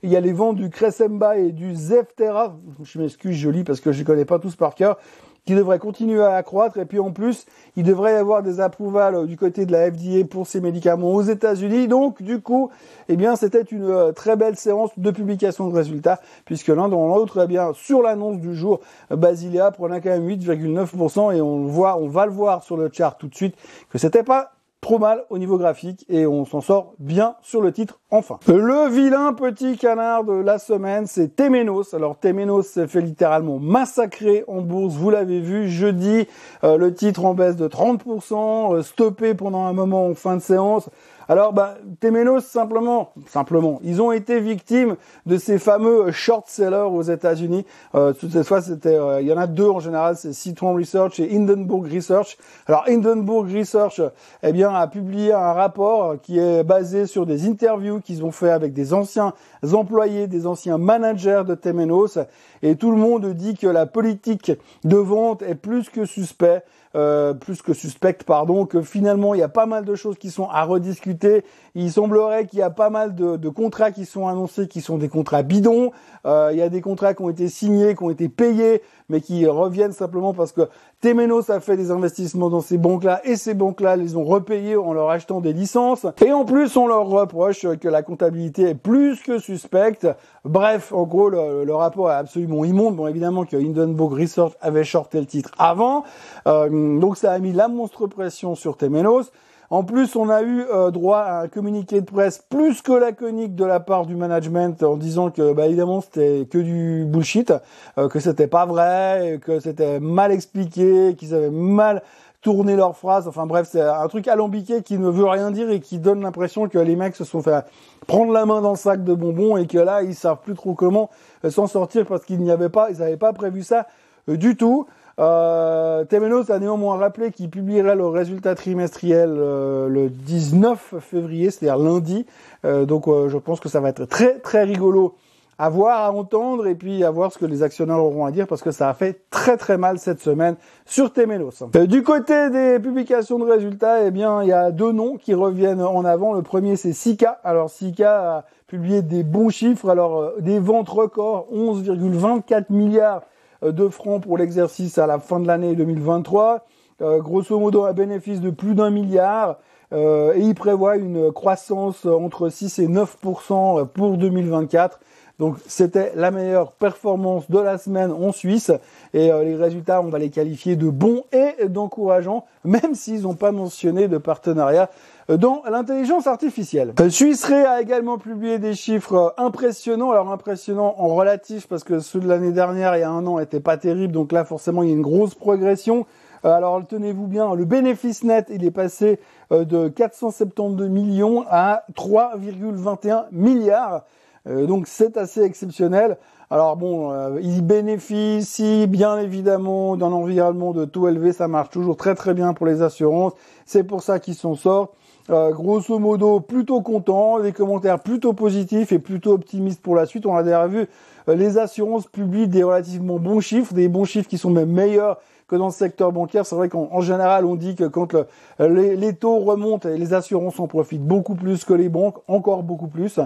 il 0.03 0.11
y 0.11 0.17
a 0.17 0.21
les 0.21 0.33
ventes 0.33 0.57
du 0.57 0.71
Cressemba 0.71 1.37
et 1.39 1.53
du 1.53 1.75
Zeftera. 1.75 2.57
Je 2.83 2.99
m'excuse, 2.99 3.37
je 3.37 3.51
lis 3.51 3.65
parce 3.65 3.81
que 3.81 3.93
je 3.93 4.03
connais 4.05 4.25
pas 4.25 4.39
tous 4.39 4.57
par 4.57 4.75
cœur 4.75 4.99
qui 5.45 5.55
devrait 5.55 5.79
continuer 5.79 6.23
à 6.23 6.35
accroître. 6.35 6.79
Et 6.79 6.85
puis 6.85 6.99
en 6.99 7.11
plus, 7.11 7.47
il 7.77 7.85
devrait 7.85 8.13
y 8.13 8.17
avoir 8.17 8.43
des 8.43 8.61
approvals 8.61 9.27
du 9.27 9.37
côté 9.37 9.67
de 9.67 9.73
la 9.73 9.91
FDA 9.91 10.25
pour 10.25 10.47
ces 10.47 10.61
médicaments 10.61 11.13
aux 11.13 11.23
États-Unis. 11.23 11.89
Donc 11.89 12.23
du 12.23 12.41
coup, 12.41 12.71
eh 13.09 13.17
bien, 13.17 13.37
c'était 13.37 13.63
une 13.63 13.85
euh, 13.85 14.13
très 14.13 14.37
belle 14.37 14.57
séance 14.57 14.91
de 14.97 15.11
publication 15.11 15.69
de 15.69 15.75
résultats, 15.75 16.21
puisque 16.45 16.69
l'un 16.69 16.89
dans 16.89 17.09
l'autre, 17.09 17.43
eh 17.45 17.47
bien, 17.47 17.73
sur 17.75 18.03
l'annonce 18.03 18.39
du 18.39 18.55
jour, 18.55 18.81
Basilea 19.11 19.71
prenait 19.73 20.01
quand 20.01 20.11
même 20.11 20.29
8,9% 20.29 21.35
et 21.35 21.41
on 21.41 21.65
voit, 21.65 21.99
on 21.99 22.09
va 22.09 22.27
le 22.27 22.33
voir 22.33 22.63
sur 22.63 22.77
le 22.77 22.91
chart 22.93 23.19
tout 23.19 23.29
de 23.29 23.35
suite 23.35 23.57
que 23.91 23.99
c'était 23.99 24.23
pas 24.23 24.53
trop 24.83 24.99
mal 24.99 25.25
au 25.31 25.39
niveau 25.39 25.59
graphique 25.59 26.05
et 26.09 26.27
on 26.27 26.45
s'en 26.45 26.61
sort 26.61 26.95
bien 26.99 27.37
sur 27.41 27.61
le 27.61 27.71
titre 27.71 28.01
enfin. 28.11 28.41
Le 28.49 28.91
vilain 28.91 29.33
petit 29.33 29.79
canard 29.79 30.25
de 30.25 30.33
la 30.33 30.59
semaine, 30.59 31.07
c'est 31.07 31.37
Temenos. 31.37 31.95
Alors 31.95 32.19
Temenos 32.19 32.65
s'est 32.65 32.89
fait 32.89 33.01
littéralement 33.01 33.61
massacrer 33.61 34.43
en 34.49 34.61
bourse, 34.61 34.95
vous 34.95 35.11
l'avez 35.11 35.39
vu 35.39 35.69
jeudi, 35.69 36.27
euh, 36.65 36.77
le 36.77 36.93
titre 36.93 37.25
en 37.25 37.35
baisse 37.35 37.55
de 37.55 37.69
30%, 37.69 38.75
euh, 38.75 38.83
stoppé 38.83 39.35
pendant 39.35 39.67
un 39.67 39.73
moment 39.73 40.09
en 40.09 40.15
fin 40.15 40.35
de 40.37 40.43
séance. 40.43 40.91
Alors, 41.29 41.53
bah, 41.53 41.77
Temenos, 42.01 42.41
simplement, 42.41 43.13
simplement, 43.27 43.81
ils 43.83 44.03
ont 44.03 44.13
été 44.13 44.41
victimes 44.41 44.97
de 45.27 45.37
ces 45.37 45.59
fameux 45.59 46.11
short 46.11 46.49
sellers 46.49 46.89
aux 46.91 47.03
États-Unis. 47.03 47.65
Euh, 47.95 48.13
fois, 48.45 48.61
c'était, 48.61 48.97
euh, 48.97 49.21
il 49.21 49.29
y 49.29 49.33
en 49.33 49.39
a 49.39 49.47
deux 49.47 49.69
en 49.69 49.81
général, 49.81 50.17
c'est 50.17 50.33
Citron 50.33 50.75
Research 50.75 51.21
et 51.21 51.35
Hindenburg 51.35 51.87
Research. 51.93 52.37
Alors, 52.67 52.85
Hindenburg 52.89 53.51
Research, 53.53 54.01
eh 54.43 54.53
bien, 54.53 54.75
a 54.75 54.87
publié 54.87 55.33
un 55.33 55.53
rapport 55.53 56.21
qui 56.21 56.39
est 56.39 56.65
basé 56.65 57.07
sur 57.07 57.27
des 57.27 57.47
interviews 57.47 58.01
qu'ils 58.01 58.25
ont 58.25 58.33
fait 58.33 58.51
avec 58.51 58.73
des 58.73 58.93
anciens 58.93 59.33
employés, 59.73 60.27
des 60.27 60.47
anciens 60.47 60.79
managers 60.79 61.43
de 61.47 61.55
Temenos, 61.55 62.19
et 62.63 62.77
tout 62.77 62.91
le 62.91 62.97
monde 62.97 63.27
dit 63.35 63.55
que 63.55 63.67
la 63.67 63.87
politique 63.87 64.53
de 64.85 64.97
vente 64.97 65.43
est 65.43 65.55
plus 65.55 65.89
que 65.89 66.05
suspect. 66.05 66.63
Euh, 66.95 67.33
plus 67.33 67.63
que 67.63 67.73
suspecte, 67.73 68.23
pardon, 68.25 68.67
que 68.67 68.83
finalement 68.83 69.33
il 69.33 69.41
y 69.41 69.43
a 69.43 69.49
pas 69.49 69.65
mal 69.65 69.87
de 69.87 69.95
choses 69.95 70.19
qui 70.19 70.31
sont 70.31 70.49
à 70.51 70.65
rediscuter. 70.65 71.43
Il 71.75 71.91
semblerait 71.91 72.47
qu'il 72.47 72.59
y 72.59 72.63
a 72.63 72.69
pas 72.69 72.91
mal 72.91 73.15
de, 73.15 73.49
contrats 73.49 73.93
qui 73.93 74.05
sont 74.05 74.29
annoncés, 74.29 74.69
qui 74.69 74.83
sont 74.83 74.99
des 74.99 75.09
contrats 75.09 75.43
bidons. 75.43 75.91
Euh, 76.27 76.51
il 76.53 76.59
y 76.59 76.63
a 76.63 76.69
des 76.69 76.83
contrats 76.83 77.15
qui 77.15 77.23
ont 77.23 77.31
été 77.31 77.49
signés, 77.49 77.95
qui 77.95 78.03
ont 78.03 78.11
été 78.11 78.29
payés, 78.29 78.83
mais 79.13 79.21
qui 79.21 79.47
reviennent 79.47 79.93
simplement 79.93 80.33
parce 80.33 80.51
que 80.51 80.63
Temenos 81.01 81.51
a 81.51 81.61
fait 81.61 81.77
des 81.77 81.91
investissements 81.91 82.49
dans 82.49 82.63
ces 82.63 82.79
banques-là 82.79 83.21
et 83.25 83.37
ces 83.37 83.55
banques-là 83.55 83.97
les 83.97 84.17
ont 84.17 84.25
repayés 84.25 84.77
en 84.77 84.93
leur 84.93 85.11
achetant 85.11 85.41
des 85.41 85.53
licences. 85.53 86.07
Et 86.25 86.33
en 86.33 86.45
plus, 86.45 86.77
on 86.77 86.87
leur 86.87 87.07
reproche 87.07 87.67
que 87.77 87.89
la 87.89 88.03
comptabilité 88.03 88.71
est 88.71 88.75
plus 88.75 89.21
que 89.23 89.39
suspecte. 89.39 90.09
Bref, 90.45 90.93
en 90.93 91.05
gros, 91.05 91.29
le, 91.29 91.75
rapport 91.75 92.11
est 92.11 92.15
absolument 92.15 92.65
immonde. 92.65 92.97
Bon, 92.97 93.07
évidemment 93.07 93.45
que 93.45 93.57
Hindenburg 93.57 94.15
Research 94.15 94.55
avait 94.61 94.85
shorté 94.85 95.21
le 95.21 95.27
titre 95.27 95.51
avant. 95.59 96.05
Euh, 96.47 96.99
donc 96.99 97.19
ça 97.19 97.33
a 97.33 97.39
mis 97.39 97.53
la 97.53 97.69
monstre 97.69 98.07
pression 98.07 98.55
sur 98.55 98.77
Temenos. 98.77 99.31
En 99.73 99.85
plus, 99.85 100.17
on 100.17 100.29
a 100.29 100.43
eu 100.43 100.67
euh, 100.71 100.91
droit 100.91 101.21
à 101.21 101.41
un 101.41 101.49
communiqué 101.49 102.03
de 102.03 102.05
presse 102.05 102.45
plus 102.51 102.83
que 102.83 102.93
laconique 102.93 103.55
de 103.55 103.65
la 103.65 103.81
part 103.81 104.05
du 104.05 104.17
management 104.17 104.83
en 104.83 104.99
disant 104.99 105.31
que, 105.31 105.55
bah, 105.55 105.65
évidemment, 105.67 106.03
c'était 106.03 106.47
que 106.51 106.59
du 106.59 107.07
bullshit, 107.07 107.55
euh, 107.97 108.11
que 108.11 108.21
c'était 108.21 108.49
pas 108.49 108.67
vrai, 108.67 109.41
que 109.43 109.61
c'était 109.61 109.99
mal 109.99 110.31
expliqué, 110.31 111.15
qu'ils 111.17 111.35
avaient 111.35 111.49
mal 111.49 112.03
tourné 112.43 112.77
leurs 112.77 112.95
phrases. 112.99 113.27
Enfin 113.27 113.47
bref, 113.47 113.67
c'est 113.73 113.81
un 113.81 114.09
truc 114.09 114.29
alambiqué 114.29 114.83
qui 114.83 114.99
ne 114.99 115.09
veut 115.09 115.25
rien 115.25 115.51
dire 115.51 115.71
et 115.71 115.81
qui 115.81 115.99
donne 115.99 116.21
l'impression 116.21 116.69
que 116.69 116.79
les 116.79 116.95
mecs 116.95 117.17
se 117.17 117.25
sont 117.25 117.41
fait 117.41 117.65
prendre 118.07 118.31
la 118.31 118.45
main 118.45 118.61
dans 118.61 118.73
le 118.73 118.77
sac 118.77 119.03
de 119.03 119.15
bonbons 119.15 119.57
et 119.57 119.67
que 119.67 119.79
là, 119.79 120.03
ils 120.03 120.15
savent 120.15 120.43
plus 120.45 120.55
trop 120.55 120.75
comment 120.75 121.09
s'en 121.49 121.67
sortir 121.67 122.05
parce 122.05 122.27
qu'ils 122.27 122.43
n'y 122.43 122.51
avaient 122.51 122.69
pas, 122.69 122.91
ils 122.91 122.99
n'avaient 122.99 123.17
pas 123.17 123.33
prévu 123.33 123.63
ça 123.63 123.87
du 124.29 124.55
tout. 124.55 124.87
Euh, 125.19 126.05
a 126.49 126.59
néanmoins 126.59 126.97
rappelé 126.97 127.31
qu'il 127.31 127.51
publierait 127.51 127.97
le 127.97 128.07
résultat 128.07 128.55
trimestriel 128.55 129.31
euh, 129.33 129.89
le 129.89 130.09
19 130.09 130.95
février, 131.01 131.51
c'est-à-dire 131.51 131.83
lundi. 131.83 132.27
Euh, 132.65 132.85
donc 132.85 133.09
euh, 133.09 133.29
je 133.29 133.39
pense 133.39 133.61
que 133.61 133.69
ça 133.69 133.81
va 133.81 133.89
être 133.89 134.05
très 134.05 134.39
très 134.39 134.65
rigolo 134.65 135.15
à 135.59 135.69
voir, 135.69 136.05
à 136.05 136.13
entendre 136.13 136.67
et 136.67 136.75
puis 136.75 137.05
à 137.05 137.11
voir 137.11 137.33
ce 137.33 137.39
que 137.39 137.45
les 137.45 137.63
actionnaires 137.63 138.03
auront 138.03 138.25
à 138.25 138.33
dire 138.33 138.47
parce 138.47 138.63
que 138.63 138.71
ça 138.71 138.89
a 138.89 138.95
fait 138.95 139.23
très 139.31 139.57
très 139.57 139.77
mal 139.77 139.99
cette 139.99 140.21
semaine 140.21 140.57
sur 140.87 141.13
Temenos. 141.13 141.63
du 141.87 142.03
côté 142.03 142.51
des 142.51 142.79
publications 142.81 143.39
de 143.39 143.45
résultats, 143.45 144.05
eh 144.05 144.11
bien 144.11 144.43
il 144.43 144.49
y 144.49 144.53
a 144.53 144.71
deux 144.71 144.93
noms 144.93 145.17
qui 145.17 145.35
reviennent 145.35 145.83
en 145.83 146.05
avant. 146.05 146.33
Le 146.33 146.43
premier 146.43 146.77
c'est 146.77 146.93
Sika. 146.93 147.39
Alors 147.45 147.71
Sika 147.71 148.37
a 148.39 148.45
publié 148.67 149.03
des 149.03 149.23
bons 149.23 149.51
chiffres. 149.51 149.89
Alors 149.91 150.33
des 150.41 150.59
ventes 150.59 150.89
records, 150.89 151.47
11,24 151.53 152.65
milliards 152.71 153.23
de 153.63 153.89
francs 153.89 154.23
pour 154.23 154.39
l'exercice 154.39 154.99
à 154.99 155.07
la 155.07 155.19
fin 155.19 155.41
de 155.41 155.47
l'année 155.47 155.75
2023. 155.75 156.67
grosso 157.01 157.59
modo, 157.59 157.85
un 157.85 157.93
bénéfice 157.93 158.41
de 158.41 158.51
plus 158.51 158.75
d'un 158.75 158.91
milliard. 158.91 159.59
et 159.93 160.39
il 160.39 160.55
prévoit 160.55 160.97
une 160.97 161.33
croissance 161.33 162.07
entre 162.07 162.49
6 162.49 162.79
et 162.81 162.89
9% 162.89 163.87
pour 163.87 164.17
2024. 164.17 165.01
Donc 165.43 165.57
c'était 165.67 166.13
la 166.15 166.31
meilleure 166.31 166.71
performance 166.71 167.51
de 167.51 167.59
la 167.59 167.77
semaine 167.77 168.13
en 168.13 168.31
Suisse 168.31 168.71
et 169.13 169.33
euh, 169.33 169.43
les 169.43 169.57
résultats 169.57 170.01
on 170.01 170.09
va 170.09 170.21
les 170.21 170.31
qualifier 170.31 170.77
de 170.77 170.89
bons 170.89 171.25
et 171.33 171.69
d'encourageants 171.69 172.45
même 172.65 172.95
s'ils 172.95 173.23
n'ont 173.23 173.35
pas 173.35 173.51
mentionné 173.51 174.07
de 174.09 174.19
partenariat 174.19 174.85
euh, 174.85 175.22
dans 175.37 175.63
l'intelligence 175.71 176.27
artificielle. 176.27 176.95
Euh, 177.01 177.11
Suisse 177.11 177.51
a 177.51 177.81
également 177.81 178.19
publié 178.19 178.59
des 178.59 178.75
chiffres 178.75 179.35
impressionnants, 179.37 180.11
alors 180.11 180.31
impressionnants 180.31 180.95
en 180.99 181.09
relatif 181.09 181.67
parce 181.69 181.85
que 181.85 182.01
ceux 182.01 182.21
de 182.21 182.29
l'année 182.29 182.53
dernière 182.53 182.97
il 182.97 183.01
y 183.01 183.05
a 183.05 183.11
un 183.11 183.27
an 183.27 183.39
n'étaient 183.39 183.61
pas 183.61 183.77
terribles 183.77 184.13
donc 184.13 184.33
là 184.33 184.45
forcément 184.45 184.83
il 184.83 184.89
y 184.89 184.93
a 184.93 184.95
une 184.95 185.03
grosse 185.03 185.35
progression. 185.35 186.07
Alors 186.45 186.85
tenez-vous 186.85 187.29
bien, 187.29 187.55
le 187.55 187.65
bénéfice 187.65 188.25
net, 188.25 188.47
il 188.51 188.65
est 188.65 188.73
passé 188.73 189.21
de 189.53 189.89
472 189.89 190.89
millions 190.89 191.45
à 191.49 191.85
3,21 191.95 193.27
milliards. 193.31 194.03
Euh, 194.49 194.67
donc 194.67 194.87
c'est 194.87 195.17
assez 195.17 195.43
exceptionnel. 195.43 196.19
Alors 196.51 196.77
bon, 196.77 197.13
euh, 197.13 197.39
il 197.41 197.63
bénéficie 197.63 198.87
bien 198.87 199.19
évidemment 199.19 199.97
d'un 199.97 200.13
environnement 200.13 200.73
de 200.73 200.85
taux 200.85 201.09
élevé, 201.09 201.33
ça 201.33 201.49
marche 201.49 201.71
toujours 201.71 201.97
très 201.97 202.15
très 202.15 202.35
bien 202.35 202.53
pour 202.53 202.67
les 202.67 202.83
assurances. 202.83 203.33
C'est 203.65 203.85
pour 203.85 204.03
ça 204.03 204.19
qu'ils 204.19 204.35
s'en 204.35 204.55
sortent. 204.55 204.93
Euh, 205.31 205.53
grosso 205.53 205.99
modo, 205.99 206.41
plutôt 206.41 206.81
content, 206.81 207.41
des 207.41 207.53
commentaires 207.53 208.01
plutôt 208.01 208.33
positifs 208.33 208.93
et 208.93 208.99
plutôt 208.99 209.33
optimistes 209.33 209.81
pour 209.81 209.95
la 209.95 210.07
suite. 210.07 210.27
On 210.27 210.35
a 210.35 210.43
déjà 210.43 210.67
vu 210.67 210.89
les 211.29 211.59
assurances 211.59 212.09
publient 212.09 212.49
des 212.49 212.65
relativement 212.65 213.19
bons 213.19 213.41
chiffres, 213.41 213.73
des 213.75 213.89
bons 213.89 214.05
chiffres 214.05 214.29
qui 214.29 214.39
sont 214.39 214.51
même 214.51 214.73
meilleurs 214.73 215.21
que 215.47 215.55
dans 215.55 215.67
le 215.67 215.73
secteur 215.73 216.11
bancaire. 216.11 216.47
C'est 216.47 216.57
vrai 216.57 216.69
qu'en 216.69 217.01
général, 217.01 217.45
on 217.45 217.55
dit 217.55 217.77
que 217.77 217.85
quand 217.85 218.17
les, 218.59 219.15
taux 219.15 219.39
remontent, 219.39 219.89
les 219.89 220.15
assurances 220.15 220.59
en 220.59 220.67
profitent 220.67 221.07
beaucoup 221.07 221.35
plus 221.35 221.65
que 221.65 221.75
les 221.75 221.89
banques, 221.89 222.17
encore 222.27 222.63
beaucoup 222.63 222.89
plus. 222.89 223.21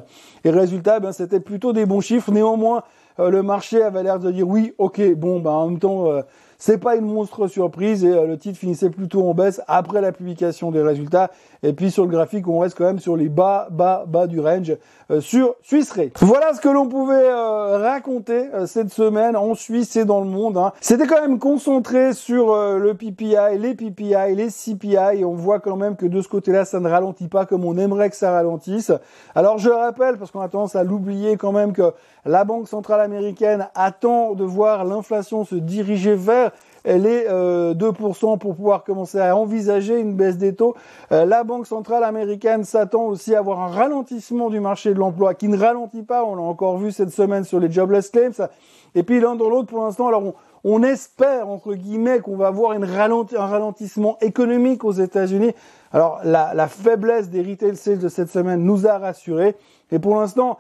Et 0.45 0.51
résultat, 0.51 1.01
ben, 1.01 1.13
c'était 1.13 1.41
plutôt 1.41 1.73
des 1.73 1.87
bons 1.87 2.01
chiffres. 2.01 2.31
Néanmoins, 2.33 2.83
euh, 3.19 3.31
le 3.31 3.43
marché 3.43 3.83
avait 3.83 4.03
l'air 4.03 4.19
de 4.19 4.31
dire 4.31 4.47
oui, 4.47 4.75
ok, 4.79 5.15
bon, 5.15 5.41
ben, 5.41 5.51
en 5.51 5.69
même 5.69 5.79
temps, 5.79 6.11
euh, 6.11 6.23
c'est 6.59 6.79
pas 6.79 6.97
une 6.97 7.07
monstre 7.07 7.49
surprise 7.49 8.05
et 8.05 8.13
euh, 8.13 8.27
le 8.27 8.39
titre 8.39 8.59
finissait 8.59 8.91
plutôt 8.91 9.29
en 9.29 9.35
baisse 9.35 9.61
après 9.67 10.01
la 10.01 10.13
publication 10.13 10.71
des 10.71 10.83
résultats. 10.83 11.31
Et 11.63 11.73
puis 11.73 11.91
sur 11.91 12.05
le 12.05 12.11
graphique, 12.11 12.49
on 12.49 12.59
reste 12.59 12.77
quand 12.77 12.85
même 12.85 12.99
sur 12.99 13.17
les 13.17 13.29
bas, 13.29 13.69
bas, 13.71 14.05
bas 14.07 14.27
du 14.27 14.41
range 14.41 14.77
euh, 15.11 15.21
sur 15.21 15.55
Suisse 15.63 15.93
Voilà 16.21 16.55
ce 16.55 16.61
que 16.61 16.69
l'on 16.69 16.89
pouvait 16.89 17.29
euh, 17.29 17.79
raconter 17.79 18.49
cette 18.67 18.93
semaine 18.93 19.37
en 19.37 19.55
Suisse 19.55 19.97
et 19.97 20.05
dans 20.05 20.21
le 20.21 20.27
monde. 20.27 20.57
Hein. 20.57 20.73
C'était 20.81 21.07
quand 21.07 21.21
même 21.21 21.39
concentré 21.39 22.13
sur 22.13 22.55
le 22.55 22.95
PPI, 22.95 23.59
les 23.59 23.75
PPI, 23.75 24.35
les 24.35 24.49
CPI. 24.49 25.25
On 25.25 25.35
voit 25.35 25.61
quand 25.61 25.77
même 25.77 25.97
que 25.97 26.07
de 26.07 26.21
ce 26.21 26.29
côté-là, 26.29 26.65
ça 26.65 26.81
ne 26.81 26.89
ralentit 26.89 27.29
pas 27.29 27.47
comme 27.47 27.65
on 27.65 27.77
aimerait 27.77 28.11
que 28.11 28.17
ça 28.17 28.31
ralentisse. 28.31 28.93
Alors 29.35 29.59
je 29.59 29.71
rappelle, 29.71 30.19
parce 30.19 30.31
qu'on 30.31 30.41
a 30.41 30.49
tendance 30.49 30.77
à 30.77 30.85
l'oublier 30.85 31.37
quand 31.37 31.53
même, 31.53 31.73
que 31.73 31.93
la 32.25 32.45
Banque 32.45 32.69
centrale 32.69 33.01
américaine 33.01 33.69
attend 33.75 34.35
de 34.35 34.45
voir 34.45 34.85
l'inflation 34.85 35.45
se 35.45 35.55
diriger 35.55 36.15
vers 36.15 36.46
elle 36.85 37.07
est 37.07 37.27
2% 37.27 37.31
euh, 37.31 38.37
pour 38.37 38.55
pouvoir 38.55 38.85
commencer 38.85 39.19
à 39.19 39.37
envisager 39.37 39.99
une 39.99 40.15
baisse 40.15 40.39
des 40.39 40.55
taux. 40.55 40.75
Euh, 41.13 41.25
la 41.25 41.45
Banque 41.45 41.67
centrale 41.67 42.05
américaine 42.05 42.65
s'attend 42.65 43.07
aussi 43.07 43.35
à 43.35 43.41
avoir 43.41 43.61
un 43.61 43.69
ralentissement 43.69 44.51
du 44.51 44.61
marché 44.61 44.95
de 44.95 44.99
l'emploi 44.99 45.35
qui 45.35 45.49
ne 45.49 45.59
ralentit 45.59 46.05
pas. 46.05 46.25
On 46.25 46.37
l'a 46.37 46.43
encore 46.43 46.79
vu 46.79 46.93
cette 46.93 47.11
semaine 47.11 47.45
sur 47.45 47.59
les 47.59 47.71
jobless 47.71 48.11
claims. 48.11 48.49
Et 48.95 49.03
puis 49.03 49.21
l'un 49.21 49.35
dans 49.35 49.49
l'autre, 49.49 49.69
pour 49.69 49.85
l'instant, 49.85 50.07
alors 50.09 50.35
on, 50.65 50.83
espère 50.83 51.49
entre 51.49 51.75
guillemets 51.75 52.21
qu'on 52.21 52.37
va 52.37 52.47
avoir 52.47 52.73
une 52.73 52.85
un 52.85 53.47
ralentissement 53.47 54.17
économique 54.21 54.85
aux 54.85 54.93
États-Unis. 54.93 55.53
Alors 55.93 56.21
la, 56.25 56.55
la 56.55 56.69
faiblesse 56.69 57.29
des 57.29 57.43
retail 57.43 57.77
sales 57.77 57.99
de 57.99 58.09
cette 58.09 58.31
semaine 58.31 58.63
nous 58.63 58.87
a 58.87 58.99
rassurés. 58.99 59.57
Et 59.91 59.99
pour 59.99 60.17
l'instant, 60.17 60.59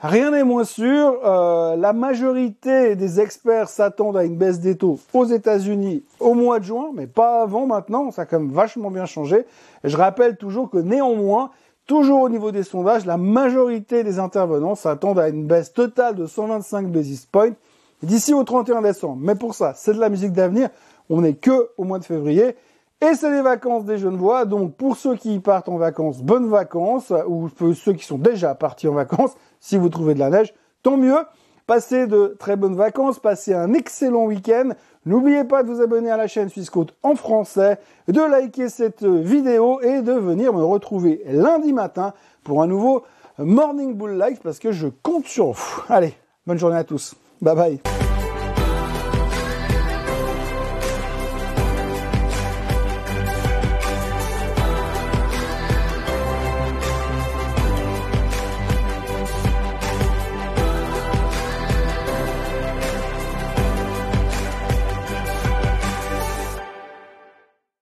Rien 0.00 0.30
n'est 0.30 0.44
moins 0.44 0.62
sûr. 0.62 1.18
Euh, 1.24 1.74
la 1.74 1.92
majorité 1.92 2.94
des 2.94 3.18
experts 3.18 3.68
s'attendent 3.68 4.16
à 4.16 4.24
une 4.24 4.36
baisse 4.36 4.60
des 4.60 4.76
taux 4.76 5.00
aux 5.12 5.24
États-Unis 5.24 6.04
au 6.20 6.34
mois 6.34 6.60
de 6.60 6.64
juin, 6.64 6.90
mais 6.94 7.08
pas 7.08 7.42
avant 7.42 7.66
maintenant. 7.66 8.12
Ça 8.12 8.22
a 8.22 8.26
quand 8.26 8.38
même 8.38 8.52
vachement 8.52 8.92
bien 8.92 9.06
changé. 9.06 9.44
je 9.82 9.96
rappelle 9.96 10.36
toujours 10.36 10.70
que 10.70 10.78
néanmoins, 10.78 11.50
toujours 11.88 12.20
au 12.20 12.28
niveau 12.28 12.52
des 12.52 12.62
sondages, 12.62 13.06
la 13.06 13.16
majorité 13.16 14.04
des 14.04 14.20
intervenants 14.20 14.76
s'attendent 14.76 15.18
à 15.18 15.28
une 15.30 15.46
baisse 15.46 15.72
totale 15.72 16.14
de 16.14 16.26
125 16.26 16.86
basis 16.92 17.26
points 17.26 17.54
d'ici 18.04 18.32
au 18.32 18.44
31 18.44 18.82
décembre. 18.82 19.18
Mais 19.20 19.34
pour 19.34 19.56
ça, 19.56 19.72
c'est 19.74 19.94
de 19.94 19.98
la 20.00 20.10
musique 20.10 20.32
d'avenir. 20.32 20.68
On 21.10 21.22
n'est 21.22 21.34
que 21.34 21.70
au 21.76 21.82
mois 21.82 21.98
de 21.98 22.04
février. 22.04 22.54
Et 23.00 23.14
c'est 23.14 23.30
les 23.30 23.42
vacances 23.42 23.84
des 23.84 23.98
jeunes 23.98 24.16
voix. 24.16 24.44
Donc 24.44 24.74
pour 24.74 24.96
ceux 24.96 25.16
qui 25.16 25.40
partent 25.40 25.68
en 25.68 25.76
vacances, 25.76 26.22
bonnes 26.22 26.48
vacances. 26.48 27.12
Ou 27.26 27.48
ceux 27.74 27.94
qui 27.94 28.04
sont 28.04 28.18
déjà 28.18 28.54
partis 28.54 28.86
en 28.86 28.94
vacances, 28.94 29.32
si 29.60 29.76
vous 29.76 29.88
trouvez 29.88 30.14
de 30.14 30.18
la 30.18 30.30
neige, 30.30 30.54
tant 30.82 30.96
mieux. 30.96 31.18
Passez 31.66 32.06
de 32.06 32.34
très 32.38 32.56
bonnes 32.56 32.76
vacances, 32.76 33.18
passez 33.18 33.52
un 33.52 33.74
excellent 33.74 34.24
week-end. 34.24 34.70
N'oubliez 35.04 35.44
pas 35.44 35.62
de 35.62 35.68
vous 35.68 35.82
abonner 35.82 36.10
à 36.10 36.16
la 36.16 36.26
chaîne 36.26 36.48
Suisse 36.48 36.70
en 37.02 37.14
français, 37.14 37.78
de 38.08 38.20
liker 38.22 38.70
cette 38.70 39.04
vidéo 39.04 39.80
et 39.82 40.00
de 40.00 40.12
venir 40.12 40.54
me 40.54 40.64
retrouver 40.64 41.22
lundi 41.26 41.74
matin 41.74 42.14
pour 42.42 42.62
un 42.62 42.66
nouveau 42.66 43.04
Morning 43.38 43.94
Bull 43.94 44.18
Live 44.18 44.38
parce 44.42 44.58
que 44.58 44.72
je 44.72 44.88
compte 45.02 45.26
sur 45.26 45.52
vous. 45.52 45.82
Allez, 45.88 46.14
bonne 46.46 46.58
journée 46.58 46.78
à 46.78 46.84
tous. 46.84 47.14
Bye 47.40 47.54
bye. 47.54 48.07